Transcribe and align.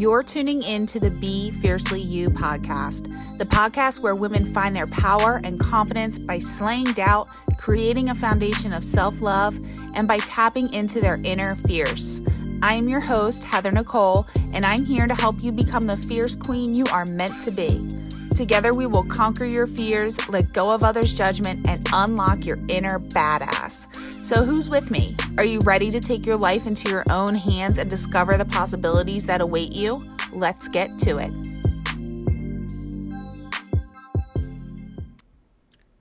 You're 0.00 0.22
tuning 0.22 0.62
in 0.62 0.86
to 0.86 0.98
the 0.98 1.10
Be 1.10 1.50
Fiercely 1.50 2.00
You 2.00 2.30
podcast, 2.30 3.36
the 3.36 3.44
podcast 3.44 4.00
where 4.00 4.14
women 4.14 4.46
find 4.46 4.74
their 4.74 4.86
power 4.86 5.42
and 5.44 5.60
confidence 5.60 6.18
by 6.18 6.38
slaying 6.38 6.94
doubt, 6.94 7.28
creating 7.58 8.08
a 8.08 8.14
foundation 8.14 8.72
of 8.72 8.82
self 8.82 9.20
love, 9.20 9.54
and 9.92 10.08
by 10.08 10.16
tapping 10.20 10.72
into 10.72 11.02
their 11.02 11.20
inner 11.22 11.54
fierce. 11.54 12.22
I 12.62 12.76
am 12.76 12.88
your 12.88 13.00
host, 13.00 13.44
Heather 13.44 13.70
Nicole, 13.70 14.26
and 14.54 14.64
I'm 14.64 14.86
here 14.86 15.06
to 15.06 15.14
help 15.14 15.42
you 15.42 15.52
become 15.52 15.86
the 15.86 15.98
fierce 15.98 16.34
queen 16.34 16.74
you 16.74 16.86
are 16.90 17.04
meant 17.04 17.42
to 17.42 17.50
be. 17.50 17.86
Together, 18.34 18.72
we 18.72 18.86
will 18.86 19.04
conquer 19.04 19.44
your 19.44 19.66
fears, 19.66 20.16
let 20.30 20.50
go 20.54 20.70
of 20.70 20.82
others' 20.82 21.12
judgment, 21.12 21.68
and 21.68 21.86
unlock 21.92 22.46
your 22.46 22.58
inner 22.70 22.98
badass. 22.98 23.86
So, 24.30 24.44
who's 24.44 24.70
with 24.70 24.92
me? 24.92 25.16
Are 25.38 25.44
you 25.44 25.58
ready 25.64 25.90
to 25.90 25.98
take 25.98 26.24
your 26.24 26.36
life 26.36 26.68
into 26.68 26.88
your 26.88 27.02
own 27.10 27.34
hands 27.34 27.78
and 27.78 27.90
discover 27.90 28.36
the 28.36 28.44
possibilities 28.44 29.26
that 29.26 29.40
await 29.40 29.72
you? 29.72 30.08
Let's 30.32 30.68
get 30.68 31.00
to 31.00 31.18
it. 31.18 31.32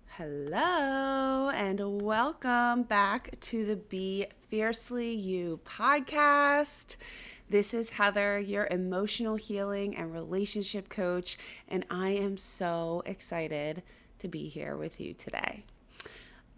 Hello, 0.09 1.49
and 1.55 2.03
welcome 2.03 2.83
back 2.83 3.31
to 3.39 3.65
the 3.65 3.77
Be 3.77 4.27
Fiercely 4.47 5.11
You 5.11 5.59
podcast. 5.65 6.97
This 7.49 7.73
is 7.73 7.89
Heather, 7.89 8.39
your 8.39 8.67
emotional 8.69 9.37
healing 9.37 9.95
and 9.95 10.13
relationship 10.13 10.87
coach, 10.87 11.39
and 11.67 11.83
I 11.89 12.11
am 12.11 12.37
so 12.37 13.01
excited 13.07 13.81
to 14.19 14.27
be 14.27 14.49
here 14.49 14.77
with 14.77 15.01
you 15.01 15.15
today. 15.15 15.63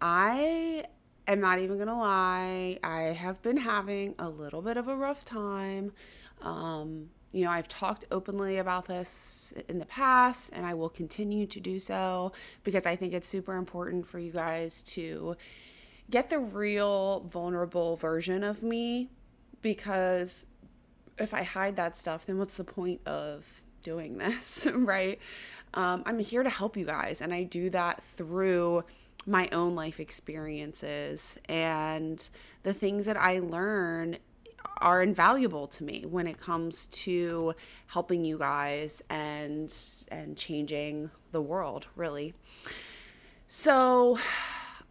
I 0.02 0.84
am 1.26 1.40
not 1.40 1.58
even 1.58 1.78
gonna 1.78 1.98
lie, 1.98 2.78
I 2.82 3.02
have 3.02 3.40
been 3.42 3.56
having 3.56 4.14
a 4.18 4.28
little 4.28 4.62
bit 4.62 4.76
of 4.76 4.88
a 4.88 4.96
rough 4.96 5.24
time. 5.24 5.92
Um, 6.40 7.10
you 7.32 7.44
know, 7.44 7.50
I've 7.50 7.68
talked 7.68 8.04
openly 8.10 8.58
about 8.58 8.86
this 8.86 9.54
in 9.68 9.78
the 9.78 9.86
past, 9.86 10.50
and 10.52 10.66
I 10.66 10.74
will 10.74 10.90
continue 10.90 11.46
to 11.46 11.60
do 11.60 11.78
so 11.78 12.32
because 12.62 12.84
I 12.84 12.94
think 12.94 13.14
it's 13.14 13.26
super 13.26 13.56
important 13.56 14.06
for 14.06 14.18
you 14.18 14.30
guys 14.30 14.82
to 14.84 15.36
get 16.10 16.28
the 16.28 16.38
real 16.38 17.20
vulnerable 17.20 17.96
version 17.96 18.44
of 18.44 18.62
me. 18.62 19.08
Because 19.62 20.46
if 21.18 21.32
I 21.32 21.42
hide 21.42 21.76
that 21.76 21.96
stuff, 21.96 22.26
then 22.26 22.36
what's 22.36 22.56
the 22.56 22.64
point 22.64 23.00
of 23.06 23.62
doing 23.82 24.18
this, 24.18 24.66
right? 24.74 25.18
Um, 25.74 26.02
I'm 26.04 26.18
here 26.18 26.42
to 26.42 26.50
help 26.50 26.76
you 26.76 26.84
guys, 26.84 27.20
and 27.20 27.32
I 27.32 27.44
do 27.44 27.70
that 27.70 28.02
through 28.02 28.84
my 29.26 29.48
own 29.52 29.74
life 29.74 30.00
experiences 30.00 31.36
and 31.48 32.28
the 32.62 32.72
things 32.72 33.06
that 33.06 33.16
I 33.16 33.38
learn 33.38 34.18
are 34.80 35.02
invaluable 35.02 35.66
to 35.68 35.84
me 35.84 36.04
when 36.08 36.26
it 36.26 36.38
comes 36.38 36.86
to 36.86 37.54
helping 37.86 38.24
you 38.24 38.38
guys 38.38 39.02
and 39.10 39.72
and 40.10 40.36
changing 40.36 41.10
the 41.30 41.40
world 41.40 41.86
really. 41.96 42.34
So 43.46 44.18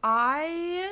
i 0.03 0.91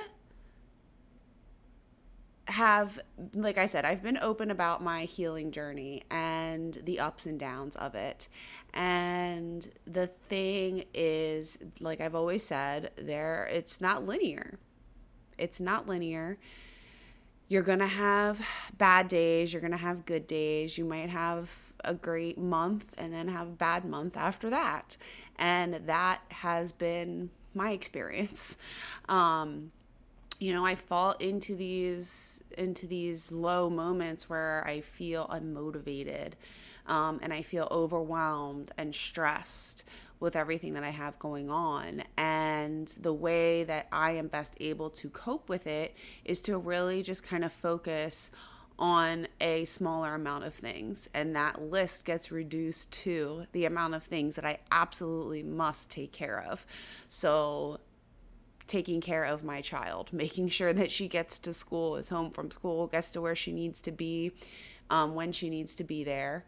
have 2.47 2.99
like 3.33 3.57
i 3.57 3.65
said 3.65 3.85
i've 3.85 4.01
been 4.01 4.17
open 4.21 4.49
about 4.49 4.83
my 4.83 5.03
healing 5.03 5.51
journey 5.51 6.01
and 6.09 6.79
the 6.85 6.99
ups 6.99 7.25
and 7.25 7.39
downs 7.39 7.75
of 7.75 7.93
it 7.93 8.27
and 8.73 9.69
the 9.87 10.07
thing 10.07 10.83
is 10.93 11.57
like 11.79 12.01
i've 12.01 12.15
always 12.15 12.43
said 12.43 12.91
there 12.97 13.47
it's 13.51 13.81
not 13.81 14.05
linear 14.05 14.59
it's 15.37 15.59
not 15.59 15.87
linear 15.87 16.37
you're 17.49 17.63
going 17.63 17.79
to 17.79 17.87
have 17.87 18.47
bad 18.77 19.07
days, 19.07 19.51
you're 19.51 19.59
going 19.59 19.71
to 19.71 19.77
have 19.77 20.05
good 20.05 20.27
days, 20.27 20.77
you 20.77 20.85
might 20.85 21.09
have 21.09 21.51
a 21.83 21.95
great 21.95 22.37
month 22.37 22.93
and 22.97 23.11
then 23.11 23.27
have 23.27 23.47
a 23.47 23.51
bad 23.51 23.85
month 23.85 24.15
after 24.15 24.51
that. 24.51 24.95
And 25.37 25.73
that 25.73 26.21
has 26.29 26.71
been 26.71 27.31
my 27.53 27.71
experience. 27.71 28.55
Um, 29.09 29.71
you 30.39 30.53
know, 30.53 30.65
I 30.65 30.75
fall 30.75 31.11
into 31.19 31.55
these 31.55 32.41
into 32.57 32.87
these 32.87 33.31
low 33.31 33.69
moments 33.69 34.29
where 34.29 34.63
I 34.65 34.81
feel 34.81 35.27
unmotivated 35.27 36.33
um, 36.87 37.19
and 37.21 37.31
I 37.31 37.41
feel 37.41 37.67
overwhelmed 37.69 38.71
and 38.77 38.93
stressed 38.93 39.83
with 40.19 40.35
everything 40.35 40.73
that 40.73 40.83
I 40.83 40.89
have 40.89 41.17
going 41.19 41.49
on. 41.49 42.03
And 42.17 42.87
the 42.99 43.13
way 43.13 43.63
that 43.65 43.87
I 43.91 44.11
am 44.11 44.27
best 44.27 44.57
able 44.59 44.89
to 44.91 45.09
cope 45.09 45.47
with 45.49 45.67
it 45.67 45.95
is 46.25 46.41
to 46.41 46.57
really 46.57 47.03
just 47.03 47.23
kind 47.23 47.45
of 47.45 47.53
focus 47.53 48.31
on 48.77 49.27
a 49.41 49.65
smaller 49.65 50.15
amount 50.15 50.45
of 50.45 50.53
things. 50.53 51.09
And 51.13 51.35
that 51.35 51.61
list 51.61 52.05
gets 52.05 52.31
reduced 52.31 52.91
to 53.03 53.45
the 53.51 53.65
amount 53.65 53.93
of 53.93 54.03
things 54.03 54.35
that 54.35 54.45
I 54.45 54.59
absolutely 54.71 55.43
must 55.43 55.91
take 55.91 56.13
care 56.13 56.43
of. 56.49 56.65
So, 57.09 57.79
taking 58.69 59.01
care 59.01 59.25
of 59.25 59.43
my 59.43 59.59
child, 59.59 60.13
making 60.13 60.47
sure 60.47 60.71
that 60.71 60.89
she 60.89 61.07
gets 61.07 61.39
to 61.39 61.51
school, 61.51 61.97
is 61.97 62.07
home 62.07 62.31
from 62.31 62.51
school, 62.51 62.87
gets 62.87 63.11
to 63.11 63.21
where 63.21 63.35
she 63.35 63.51
needs 63.51 63.81
to 63.81 63.91
be 63.91 64.31
um, 64.89 65.15
when 65.15 65.31
she 65.31 65.49
needs 65.49 65.75
to 65.75 65.83
be 65.83 66.03
there. 66.03 66.45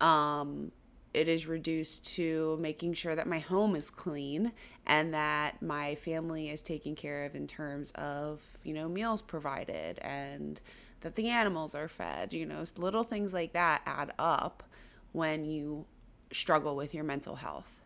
Um, 0.00 0.72
it 1.12 1.28
is 1.28 1.46
reduced 1.46 2.04
to 2.16 2.58
making 2.60 2.94
sure 2.94 3.14
that 3.14 3.28
my 3.28 3.38
home 3.38 3.76
is 3.76 3.88
clean 3.88 4.52
and 4.86 5.14
that 5.14 5.62
my 5.62 5.94
family 5.94 6.50
is 6.50 6.60
taken 6.60 6.96
care 6.96 7.24
of 7.24 7.36
in 7.36 7.46
terms 7.46 7.92
of, 7.92 8.42
you 8.64 8.74
know, 8.74 8.88
meals 8.88 9.22
provided 9.22 9.98
and 10.00 10.60
that 11.02 11.14
the 11.14 11.28
animals 11.28 11.74
are 11.74 11.86
fed. 11.86 12.34
You 12.34 12.46
know, 12.46 12.64
little 12.76 13.04
things 13.04 13.32
like 13.32 13.52
that 13.52 13.82
add 13.86 14.12
up 14.18 14.64
when 15.12 15.44
you 15.44 15.84
struggle 16.32 16.74
with 16.74 16.94
your 16.94 17.04
mental 17.04 17.36
health. 17.36 17.82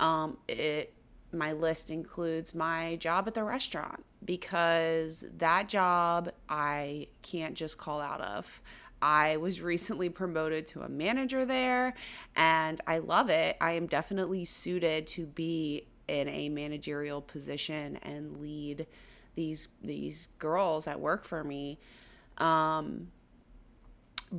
Um, 0.00 0.38
it 0.48 0.94
my 1.32 1.52
list 1.52 1.90
includes 1.90 2.54
my 2.54 2.96
job 2.96 3.26
at 3.26 3.34
the 3.34 3.44
restaurant 3.44 4.04
because 4.24 5.24
that 5.38 5.68
job 5.68 6.30
I 6.48 7.08
can't 7.22 7.54
just 7.54 7.78
call 7.78 8.00
out 8.00 8.20
of. 8.20 8.60
I 9.02 9.36
was 9.36 9.60
recently 9.60 10.08
promoted 10.08 10.66
to 10.68 10.82
a 10.82 10.88
manager 10.88 11.44
there 11.44 11.94
and 12.34 12.80
I 12.86 12.98
love 12.98 13.28
it. 13.30 13.56
I 13.60 13.72
am 13.72 13.86
definitely 13.86 14.44
suited 14.44 15.06
to 15.08 15.26
be 15.26 15.86
in 16.08 16.28
a 16.28 16.48
managerial 16.48 17.20
position 17.20 17.96
and 18.02 18.40
lead 18.40 18.86
these 19.34 19.68
these 19.82 20.28
girls 20.38 20.86
that 20.86 20.98
work 20.98 21.24
for 21.24 21.44
me. 21.44 21.78
Um, 22.38 23.08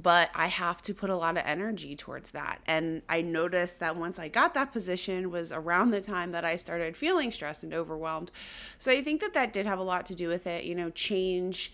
but 0.03 0.29
I 0.35 0.47
have 0.47 0.81
to 0.83 0.93
put 0.93 1.09
a 1.09 1.15
lot 1.15 1.37
of 1.37 1.43
energy 1.45 1.95
towards 1.95 2.31
that. 2.31 2.59
And 2.67 3.01
I 3.09 3.21
noticed 3.21 3.79
that 3.79 3.95
once 3.95 4.19
I 4.19 4.27
got 4.27 4.53
that 4.53 4.71
position 4.71 5.31
was 5.31 5.51
around 5.51 5.89
the 5.89 6.01
time 6.01 6.31
that 6.33 6.45
I 6.45 6.55
started 6.55 6.95
feeling 6.95 7.31
stressed 7.31 7.63
and 7.63 7.73
overwhelmed. 7.73 8.31
So 8.77 8.91
I 8.91 9.01
think 9.01 9.21
that 9.21 9.33
that 9.33 9.53
did 9.53 9.65
have 9.65 9.79
a 9.79 9.83
lot 9.83 10.05
to 10.07 10.15
do 10.15 10.27
with 10.27 10.45
it. 10.45 10.65
You 10.65 10.75
know, 10.75 10.91
change 10.91 11.73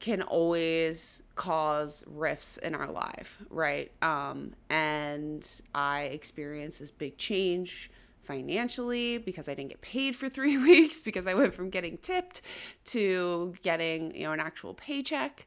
can 0.00 0.20
always 0.20 1.22
cause 1.34 2.04
rifts 2.06 2.58
in 2.58 2.74
our 2.74 2.90
life, 2.90 3.42
right? 3.48 3.90
Um, 4.02 4.52
and 4.68 5.48
I 5.74 6.02
experienced 6.02 6.80
this 6.80 6.90
big 6.90 7.16
change 7.16 7.90
financially 8.22 9.16
because 9.18 9.48
I 9.48 9.54
didn't 9.54 9.70
get 9.70 9.80
paid 9.80 10.14
for 10.14 10.28
three 10.36 10.58
weeks 10.62 11.00
because 11.00 11.26
I 11.26 11.32
went 11.32 11.54
from 11.54 11.70
getting 11.70 11.96
tipped 11.96 12.42
to 12.86 13.54
getting 13.62 14.14
you 14.14 14.24
know 14.24 14.32
an 14.32 14.40
actual 14.40 14.74
paycheck 14.74 15.46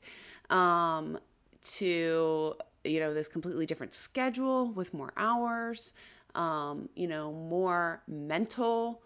um, 0.50 1.20
to 1.62 2.56
you 2.84 3.00
know 3.00 3.14
this 3.14 3.28
completely 3.28 3.66
different 3.66 3.94
schedule 3.94 4.72
with 4.72 4.94
more 4.94 5.14
hours, 5.18 5.94
um, 6.36 6.90
you 6.96 7.08
know 7.08 7.32
more 7.32 8.02
mental 8.08 9.02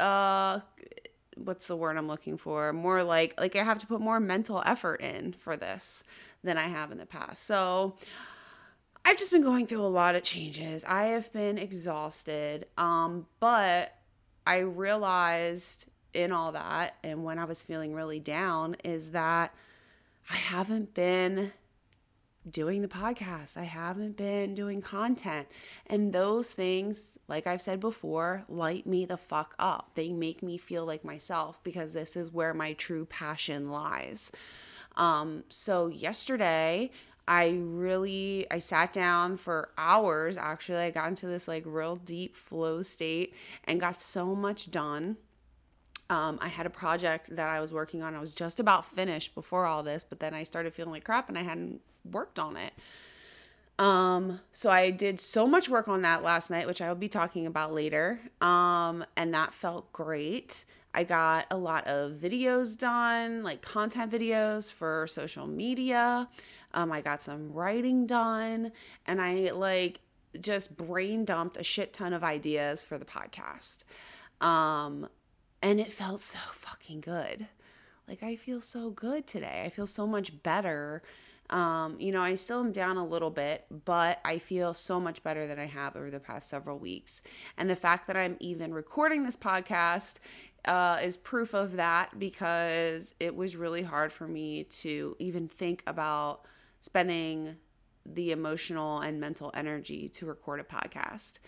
uh 0.00 0.58
what's 1.36 1.66
the 1.66 1.76
word 1.76 1.96
I'm 1.96 2.08
looking 2.08 2.36
for? 2.36 2.72
More 2.72 3.02
like 3.02 3.38
like 3.40 3.56
I 3.56 3.62
have 3.62 3.78
to 3.78 3.86
put 3.86 4.00
more 4.00 4.20
mental 4.20 4.62
effort 4.64 5.00
in 5.00 5.32
for 5.32 5.56
this 5.56 6.04
than 6.42 6.58
I 6.58 6.68
have 6.68 6.90
in 6.92 6.98
the 6.98 7.06
past. 7.06 7.44
So 7.44 7.96
I've 9.04 9.18
just 9.18 9.30
been 9.30 9.42
going 9.42 9.66
through 9.66 9.82
a 9.82 9.86
lot 9.88 10.14
of 10.14 10.22
changes. 10.22 10.84
I 10.84 11.06
have 11.06 11.32
been 11.32 11.58
exhausted. 11.58 12.66
Um, 12.78 13.26
but 13.40 13.94
I 14.46 14.58
realized 14.58 15.90
in 16.14 16.32
all 16.32 16.52
that 16.52 16.94
and 17.02 17.24
when 17.24 17.38
I 17.38 17.44
was 17.44 17.62
feeling 17.62 17.92
really 17.92 18.20
down 18.20 18.76
is 18.84 19.10
that 19.10 19.52
I 20.30 20.36
haven't 20.36 20.94
been 20.94 21.52
doing 22.50 22.82
the 22.82 22.88
podcast. 22.88 23.56
I 23.56 23.64
haven't 23.64 24.16
been 24.16 24.54
doing 24.54 24.82
content. 24.82 25.48
And 25.86 26.12
those 26.12 26.52
things, 26.52 27.18
like 27.28 27.46
I've 27.46 27.62
said 27.62 27.80
before, 27.80 28.44
light 28.48 28.86
me 28.86 29.06
the 29.06 29.16
fuck 29.16 29.54
up. 29.58 29.90
They 29.94 30.12
make 30.12 30.42
me 30.42 30.58
feel 30.58 30.84
like 30.84 31.04
myself 31.04 31.62
because 31.64 31.92
this 31.92 32.16
is 32.16 32.30
where 32.30 32.54
my 32.54 32.74
true 32.74 33.06
passion 33.06 33.70
lies. 33.70 34.30
Um, 34.96 35.44
so 35.48 35.88
yesterday, 35.88 36.90
I 37.26 37.58
really 37.62 38.46
I 38.50 38.58
sat 38.58 38.92
down 38.92 39.38
for 39.38 39.70
hours 39.78 40.36
actually. 40.36 40.78
I 40.78 40.90
got 40.90 41.08
into 41.08 41.26
this 41.26 41.48
like 41.48 41.64
real 41.66 41.96
deep 41.96 42.34
flow 42.34 42.82
state 42.82 43.34
and 43.64 43.80
got 43.80 44.00
so 44.00 44.34
much 44.34 44.70
done. 44.70 45.16
Um, 46.14 46.38
I 46.40 46.46
had 46.46 46.64
a 46.64 46.70
project 46.70 47.34
that 47.34 47.48
I 47.48 47.60
was 47.60 47.72
working 47.72 48.00
on. 48.00 48.14
I 48.14 48.20
was 48.20 48.36
just 48.36 48.60
about 48.60 48.84
finished 48.84 49.34
before 49.34 49.66
all 49.66 49.82
this, 49.82 50.04
but 50.04 50.20
then 50.20 50.32
I 50.32 50.44
started 50.44 50.72
feeling 50.72 50.92
like 50.92 51.02
crap 51.02 51.28
and 51.28 51.36
I 51.36 51.42
hadn't 51.42 51.80
worked 52.08 52.38
on 52.38 52.56
it. 52.56 52.72
Um, 53.80 54.38
so 54.52 54.70
I 54.70 54.90
did 54.90 55.18
so 55.18 55.44
much 55.44 55.68
work 55.68 55.88
on 55.88 56.02
that 56.02 56.22
last 56.22 56.50
night, 56.50 56.68
which 56.68 56.80
I 56.80 56.88
will 56.88 56.94
be 56.94 57.08
talking 57.08 57.46
about 57.46 57.74
later. 57.74 58.20
Um, 58.40 59.04
and 59.16 59.34
that 59.34 59.52
felt 59.52 59.92
great. 59.92 60.64
I 60.94 61.02
got 61.02 61.46
a 61.50 61.56
lot 61.56 61.84
of 61.88 62.12
videos 62.12 62.78
done, 62.78 63.42
like 63.42 63.60
content 63.60 64.12
videos 64.12 64.70
for 64.70 65.08
social 65.08 65.48
media. 65.48 66.28
Um, 66.74 66.92
I 66.92 67.00
got 67.00 67.22
some 67.22 67.52
writing 67.52 68.06
done, 68.06 68.70
and 69.08 69.20
I 69.20 69.50
like 69.50 69.98
just 70.38 70.76
brain 70.76 71.24
dumped 71.24 71.56
a 71.56 71.64
shit 71.64 71.92
ton 71.92 72.12
of 72.12 72.22
ideas 72.22 72.84
for 72.84 72.98
the 72.98 73.04
podcast. 73.04 73.82
Um, 74.40 75.08
and 75.64 75.80
it 75.80 75.90
felt 75.90 76.20
so 76.20 76.38
fucking 76.52 77.00
good. 77.00 77.48
Like 78.06 78.22
I 78.22 78.36
feel 78.36 78.60
so 78.60 78.90
good 78.90 79.26
today. 79.26 79.62
I 79.64 79.70
feel 79.70 79.86
so 79.86 80.06
much 80.06 80.42
better. 80.42 81.02
Um, 81.48 81.96
you 81.98 82.12
know, 82.12 82.20
I 82.20 82.34
still 82.34 82.60
am 82.60 82.70
down 82.70 82.98
a 82.98 83.04
little 83.04 83.30
bit, 83.30 83.64
but 83.86 84.20
I 84.26 84.38
feel 84.38 84.74
so 84.74 85.00
much 85.00 85.22
better 85.22 85.46
than 85.46 85.58
I 85.58 85.64
have 85.64 85.96
over 85.96 86.10
the 86.10 86.20
past 86.20 86.50
several 86.50 86.78
weeks. 86.78 87.22
And 87.56 87.68
the 87.68 87.76
fact 87.76 88.06
that 88.08 88.16
I'm 88.16 88.36
even 88.40 88.74
recording 88.74 89.22
this 89.22 89.36
podcast 89.36 90.18
uh, 90.66 91.00
is 91.02 91.16
proof 91.16 91.54
of 91.54 91.76
that 91.76 92.18
because 92.18 93.14
it 93.18 93.34
was 93.34 93.56
really 93.56 93.82
hard 93.82 94.12
for 94.12 94.28
me 94.28 94.64
to 94.64 95.16
even 95.18 95.48
think 95.48 95.82
about 95.86 96.42
spending 96.80 97.56
the 98.04 98.32
emotional 98.32 99.00
and 99.00 99.18
mental 99.18 99.50
energy 99.54 100.10
to 100.10 100.26
record 100.26 100.60
a 100.60 100.64
podcast. 100.64 101.38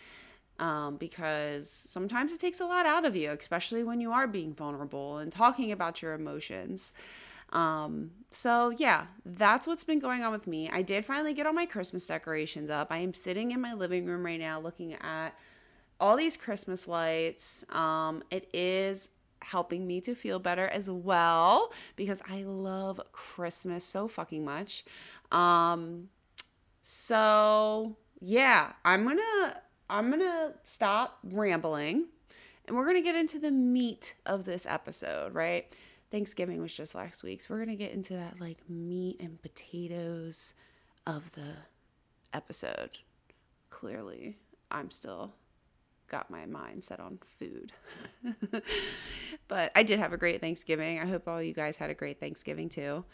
Um, 0.59 0.97
because 0.97 1.69
sometimes 1.69 2.33
it 2.33 2.41
takes 2.41 2.61
a 2.61 2.67
lot 2.67 2.87
out 2.87 3.05
of 3.05 3.15
you, 3.15 3.31
especially 3.31 3.85
when 3.85 4.01
you 4.01 4.13
are 4.13 4.27
being 4.27 4.55
vulnerable 4.55 5.19
and 5.19 5.31
talking 5.31 5.71
about 5.73 6.01
your 6.01 6.15
emotions. 6.15 6.93
Um, 7.51 8.11
so 8.31 8.71
yeah, 8.77 9.07
that's 9.25 9.67
what's 9.67 9.85
been 9.85 9.99
going 9.99 10.23
on 10.23 10.33
with 10.33 10.47
me. 10.47 10.69
I 10.71 10.83
did 10.83 11.05
finally 11.05 11.35
get 11.35 11.47
all 11.47 11.53
my 11.53 11.67
Christmas 11.67 12.07
decorations 12.07 12.71
up. 12.71 12.89
I 12.91 12.99
am 12.99 13.15
sitting 13.15 13.53
in 13.53 13.61
my 13.61 13.75
living 13.75 14.07
room 14.07 14.25
right 14.25 14.41
now 14.41 14.59
looking 14.59 14.95
at 14.95 15.31
all 16.01 16.17
these 16.17 16.37
Christmas 16.37 16.89
lights. 16.89 17.65
Um, 17.71 18.23
it 18.31 18.49
is 18.53 19.11
helping 19.43 19.87
me 19.87 20.01
to 20.01 20.15
feel 20.15 20.39
better 20.39 20.67
as 20.69 20.91
well 20.91 21.73
because 21.95 22.21
I 22.29 22.43
love 22.43 23.01
Christmas 23.13 23.85
so 23.85 24.09
fucking 24.09 24.45
much. 24.45 24.85
Um, 25.31 26.09
so 26.83 27.97
yeah, 28.21 28.73
I'm 28.85 29.05
gonna 29.05 29.61
I'm 29.89 30.11
gonna 30.11 30.55
stop 30.65 31.19
rambling 31.23 32.07
and 32.67 32.77
we're 32.77 32.87
gonna 32.87 33.03
get 33.03 33.15
into 33.15 33.39
the 33.39 33.51
meat 33.51 34.15
of 34.27 34.45
this 34.45 34.67
episode, 34.67 35.35
right? 35.35 35.73
Thanksgiving 36.11 36.61
was 36.61 36.75
just 36.75 36.95
last 36.95 37.23
week, 37.23 37.41
so 37.41 37.55
we're 37.55 37.61
gonna 37.61 37.77
get 37.77 37.93
into 37.93 38.15
that 38.15 38.41
like 38.41 38.59
meat 38.69 39.21
and 39.21 39.41
potatoes 39.41 40.55
of 41.07 41.31
the 41.33 41.55
episode. 42.33 42.99
Clearly, 43.71 44.37
I'm 44.71 44.91
still 44.91 45.35
got 46.09 46.31
my 46.31 46.47
mind 46.47 46.85
set 46.85 47.01
on 47.01 47.19
food. 47.39 47.73
but 49.49 49.73
I 49.75 49.83
did 49.83 49.99
have 49.99 50.13
a 50.13 50.17
great 50.17 50.41
Thanksgiving. 50.41 51.01
I 51.01 51.07
hope 51.07 51.27
all 51.27 51.43
you 51.43 51.53
guys 51.53 51.77
had 51.77 51.91
a 51.91 51.95
great 51.95 52.21
Thanksgiving 52.21 52.69
too. 52.69 53.05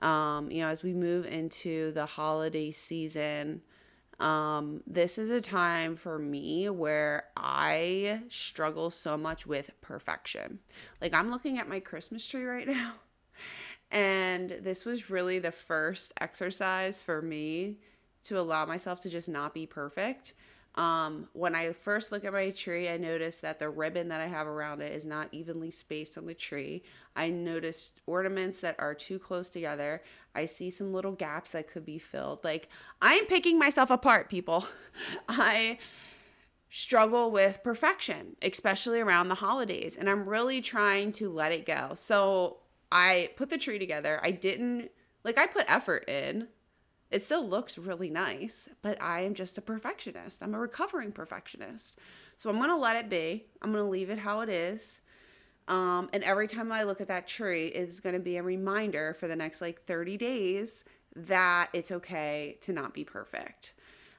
Um, 0.00 0.50
you 0.50 0.60
know, 0.60 0.68
as 0.68 0.82
we 0.82 0.94
move 0.94 1.26
into 1.26 1.92
the 1.92 2.06
holiday 2.06 2.70
season, 2.70 3.60
um, 4.20 4.82
this 4.86 5.18
is 5.18 5.30
a 5.30 5.40
time 5.40 5.96
for 5.96 6.18
me 6.18 6.68
where 6.68 7.24
I 7.36 8.22
struggle 8.28 8.90
so 8.90 9.16
much 9.16 9.46
with 9.46 9.70
perfection. 9.80 10.58
Like, 11.00 11.14
I'm 11.14 11.30
looking 11.30 11.58
at 11.58 11.68
my 11.68 11.80
Christmas 11.80 12.26
tree 12.26 12.44
right 12.44 12.68
now, 12.68 12.92
and 13.90 14.50
this 14.50 14.84
was 14.84 15.10
really 15.10 15.38
the 15.38 15.52
first 15.52 16.12
exercise 16.20 17.02
for 17.02 17.22
me 17.22 17.78
to 18.24 18.38
allow 18.38 18.66
myself 18.66 19.00
to 19.00 19.10
just 19.10 19.28
not 19.28 19.54
be 19.54 19.66
perfect 19.66 20.34
um, 20.76 21.28
when 21.32 21.54
I 21.54 21.72
first 21.72 22.12
look 22.12 22.24
at 22.24 22.32
my 22.32 22.50
tree, 22.50 22.88
I 22.88 22.96
notice 22.96 23.38
that 23.38 23.58
the 23.58 23.68
ribbon 23.68 24.08
that 24.08 24.20
I 24.20 24.28
have 24.28 24.46
around 24.46 24.80
it 24.80 24.92
is 24.92 25.04
not 25.04 25.28
evenly 25.32 25.70
spaced 25.70 26.16
on 26.16 26.26
the 26.26 26.34
tree. 26.34 26.84
I 27.16 27.28
noticed 27.30 28.00
ornaments 28.06 28.60
that 28.60 28.76
are 28.78 28.94
too 28.94 29.18
close 29.18 29.48
together. 29.48 30.00
I 30.34 30.44
see 30.44 30.70
some 30.70 30.92
little 30.92 31.12
gaps 31.12 31.52
that 31.52 31.68
could 31.68 31.84
be 31.84 31.98
filled. 31.98 32.44
Like, 32.44 32.68
I'm 33.02 33.26
picking 33.26 33.58
myself 33.58 33.90
apart, 33.90 34.28
people. 34.28 34.64
I 35.28 35.78
struggle 36.70 37.32
with 37.32 37.64
perfection, 37.64 38.36
especially 38.40 39.00
around 39.00 39.26
the 39.26 39.34
holidays, 39.34 39.96
and 39.96 40.08
I'm 40.08 40.28
really 40.28 40.60
trying 40.60 41.10
to 41.12 41.30
let 41.30 41.50
it 41.50 41.66
go. 41.66 41.92
So, 41.94 42.58
I 42.92 43.30
put 43.36 43.50
the 43.50 43.58
tree 43.58 43.78
together. 43.80 44.20
I 44.22 44.30
didn't, 44.30 44.92
like, 45.24 45.36
I 45.36 45.46
put 45.46 45.70
effort 45.72 46.08
in 46.08 46.46
it 47.10 47.22
still 47.22 47.46
looks 47.46 47.76
really 47.76 48.08
nice, 48.08 48.68
but 48.82 49.00
I 49.02 49.22
am 49.22 49.34
just 49.34 49.58
a 49.58 49.60
perfectionist. 49.60 50.42
I'm 50.42 50.54
a 50.54 50.60
recovering 50.60 51.10
perfectionist. 51.10 51.98
So 52.36 52.48
I'm 52.48 52.56
going 52.56 52.70
to 52.70 52.76
let 52.76 52.96
it 52.96 53.10
be. 53.10 53.46
I'm 53.62 53.72
going 53.72 53.84
to 53.84 53.90
leave 53.90 54.10
it 54.10 54.18
how 54.18 54.40
it 54.40 54.48
is. 54.48 55.02
Um, 55.66 56.08
and 56.12 56.22
every 56.22 56.46
time 56.46 56.70
I 56.70 56.84
look 56.84 57.00
at 57.00 57.08
that 57.08 57.26
tree, 57.26 57.66
it's 57.66 58.00
going 58.00 58.14
to 58.14 58.20
be 58.20 58.36
a 58.36 58.42
reminder 58.42 59.14
for 59.14 59.26
the 59.26 59.36
next 59.36 59.60
like 59.60 59.82
30 59.82 60.16
days 60.16 60.84
that 61.16 61.68
it's 61.72 61.90
okay 61.90 62.58
to 62.62 62.72
not 62.72 62.94
be 62.94 63.04
perfect. 63.04 63.74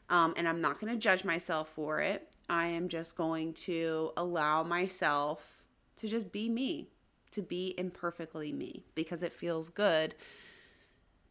Um, 0.10 0.34
and 0.36 0.48
I'm 0.48 0.60
not 0.60 0.80
going 0.80 0.92
to 0.92 1.00
judge 1.00 1.24
myself 1.24 1.70
for 1.70 2.02
it. 2.02 2.28
I 2.50 2.68
am 2.68 2.90
just 2.90 3.16
going 3.16 3.54
to 3.54 4.12
allow 4.18 4.64
myself 4.64 5.64
to 5.96 6.08
just 6.08 6.34
be 6.34 6.50
me, 6.50 6.90
to 7.32 7.42
be 7.42 7.74
imperfectly 7.78 8.52
me, 8.52 8.84
because 8.96 9.24
it 9.24 9.32
feels 9.32 9.70
good 9.70 10.16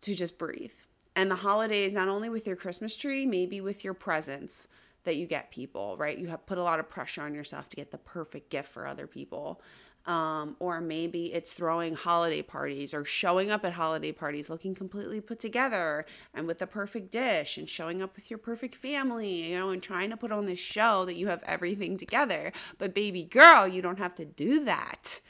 to 0.00 0.14
just 0.14 0.38
breathe 0.38 0.72
and 1.16 1.30
the 1.30 1.36
holidays 1.36 1.92
not 1.92 2.08
only 2.08 2.28
with 2.28 2.46
your 2.46 2.56
christmas 2.56 2.96
tree 2.96 3.26
maybe 3.26 3.60
with 3.60 3.84
your 3.84 3.94
presents 3.94 4.68
that 5.04 5.16
you 5.16 5.26
get 5.26 5.50
people 5.50 5.96
right 5.98 6.18
you 6.18 6.26
have 6.26 6.44
put 6.46 6.58
a 6.58 6.62
lot 6.62 6.80
of 6.80 6.88
pressure 6.88 7.22
on 7.22 7.34
yourself 7.34 7.68
to 7.68 7.76
get 7.76 7.90
the 7.90 7.98
perfect 7.98 8.50
gift 8.50 8.70
for 8.70 8.86
other 8.86 9.06
people 9.06 9.60
um, 10.06 10.56
or 10.60 10.80
maybe 10.80 11.32
it's 11.32 11.52
throwing 11.52 11.94
holiday 11.94 12.42
parties 12.42 12.94
or 12.94 13.04
showing 13.04 13.50
up 13.50 13.64
at 13.64 13.72
holiday 13.72 14.12
parties 14.12 14.48
looking 14.48 14.74
completely 14.74 15.20
put 15.20 15.40
together 15.40 16.06
and 16.34 16.46
with 16.46 16.58
the 16.58 16.66
perfect 16.66 17.10
dish 17.10 17.58
and 17.58 17.68
showing 17.68 18.00
up 18.00 18.16
with 18.16 18.30
your 18.30 18.38
perfect 18.38 18.74
family, 18.74 19.50
you 19.50 19.58
know, 19.58 19.70
and 19.70 19.82
trying 19.82 20.10
to 20.10 20.16
put 20.16 20.32
on 20.32 20.46
this 20.46 20.58
show 20.58 21.04
that 21.04 21.16
you 21.16 21.28
have 21.28 21.42
everything 21.44 21.98
together. 21.98 22.50
But, 22.78 22.94
baby 22.94 23.24
girl, 23.24 23.68
you 23.68 23.82
don't 23.82 23.98
have 23.98 24.14
to 24.16 24.24
do 24.24 24.64
that. 24.64 25.20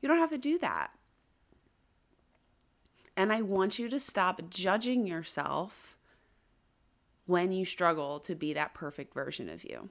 You 0.00 0.08
don't 0.08 0.18
have 0.18 0.30
to 0.30 0.38
do 0.38 0.58
that. 0.58 0.90
And 3.16 3.32
I 3.32 3.42
want 3.42 3.78
you 3.78 3.88
to 3.88 4.00
stop 4.00 4.50
judging 4.50 5.06
yourself 5.06 5.96
when 7.26 7.52
you 7.52 7.64
struggle 7.64 8.20
to 8.20 8.34
be 8.34 8.52
that 8.52 8.74
perfect 8.74 9.14
version 9.14 9.48
of 9.48 9.64
you. 9.64 9.88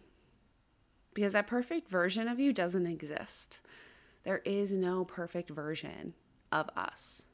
Because 1.13 1.33
that 1.33 1.47
perfect 1.47 1.89
version 1.89 2.27
of 2.27 2.39
you 2.39 2.51
doesn't 2.51 2.87
exist. 2.87 3.59
There 4.23 4.41
is 4.45 4.71
no 4.71 5.05
perfect 5.05 5.49
version 5.49 6.13
of 6.51 6.69
us. 6.75 7.25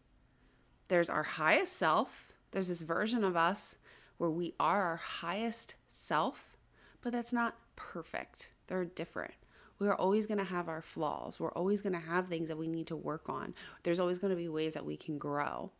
There's 0.88 1.10
our 1.10 1.24
highest 1.24 1.74
self, 1.74 2.34
there's 2.52 2.68
this 2.68 2.82
version 2.82 3.24
of 3.24 3.36
us 3.36 3.78
where 4.18 4.30
we 4.30 4.54
are 4.60 4.84
our 4.84 4.96
highest 4.98 5.76
self, 5.88 6.58
but 7.02 7.14
that's 7.14 7.32
not 7.32 7.56
perfect. 7.76 8.52
They're 8.68 8.86
different. 8.86 9.34
We're 9.80 9.96
always 9.96 10.26
going 10.26 10.40
to 10.40 10.44
have 10.44 10.68
our 10.68 10.82
flaws. 10.82 11.40
We're 11.40 11.54
always 11.54 11.82
going 11.82 11.94
to 11.94 12.00
have 12.00 12.28
things 12.28 12.50
that 12.50 12.58
we 12.58 12.68
need 12.68 12.88
to 12.88 12.98
work 12.98 13.30
on. 13.30 13.54
There's 13.84 14.00
always 14.00 14.20
going 14.20 14.32
to 14.32 14.36
be 14.36 14.50
ways 14.50 14.74
that 14.74 14.86
we 14.86 14.98
can 14.98 15.18
grow. 15.18 15.72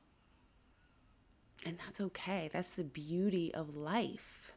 And 1.66 1.78
that's 1.86 2.00
okay. 2.00 2.50
That's 2.52 2.74
the 2.74 2.84
beauty 2.84 3.54
of 3.54 3.76
life. 3.76 4.54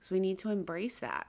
So 0.00 0.14
we 0.14 0.20
need 0.20 0.38
to 0.40 0.50
embrace 0.50 0.98
that. 1.00 1.26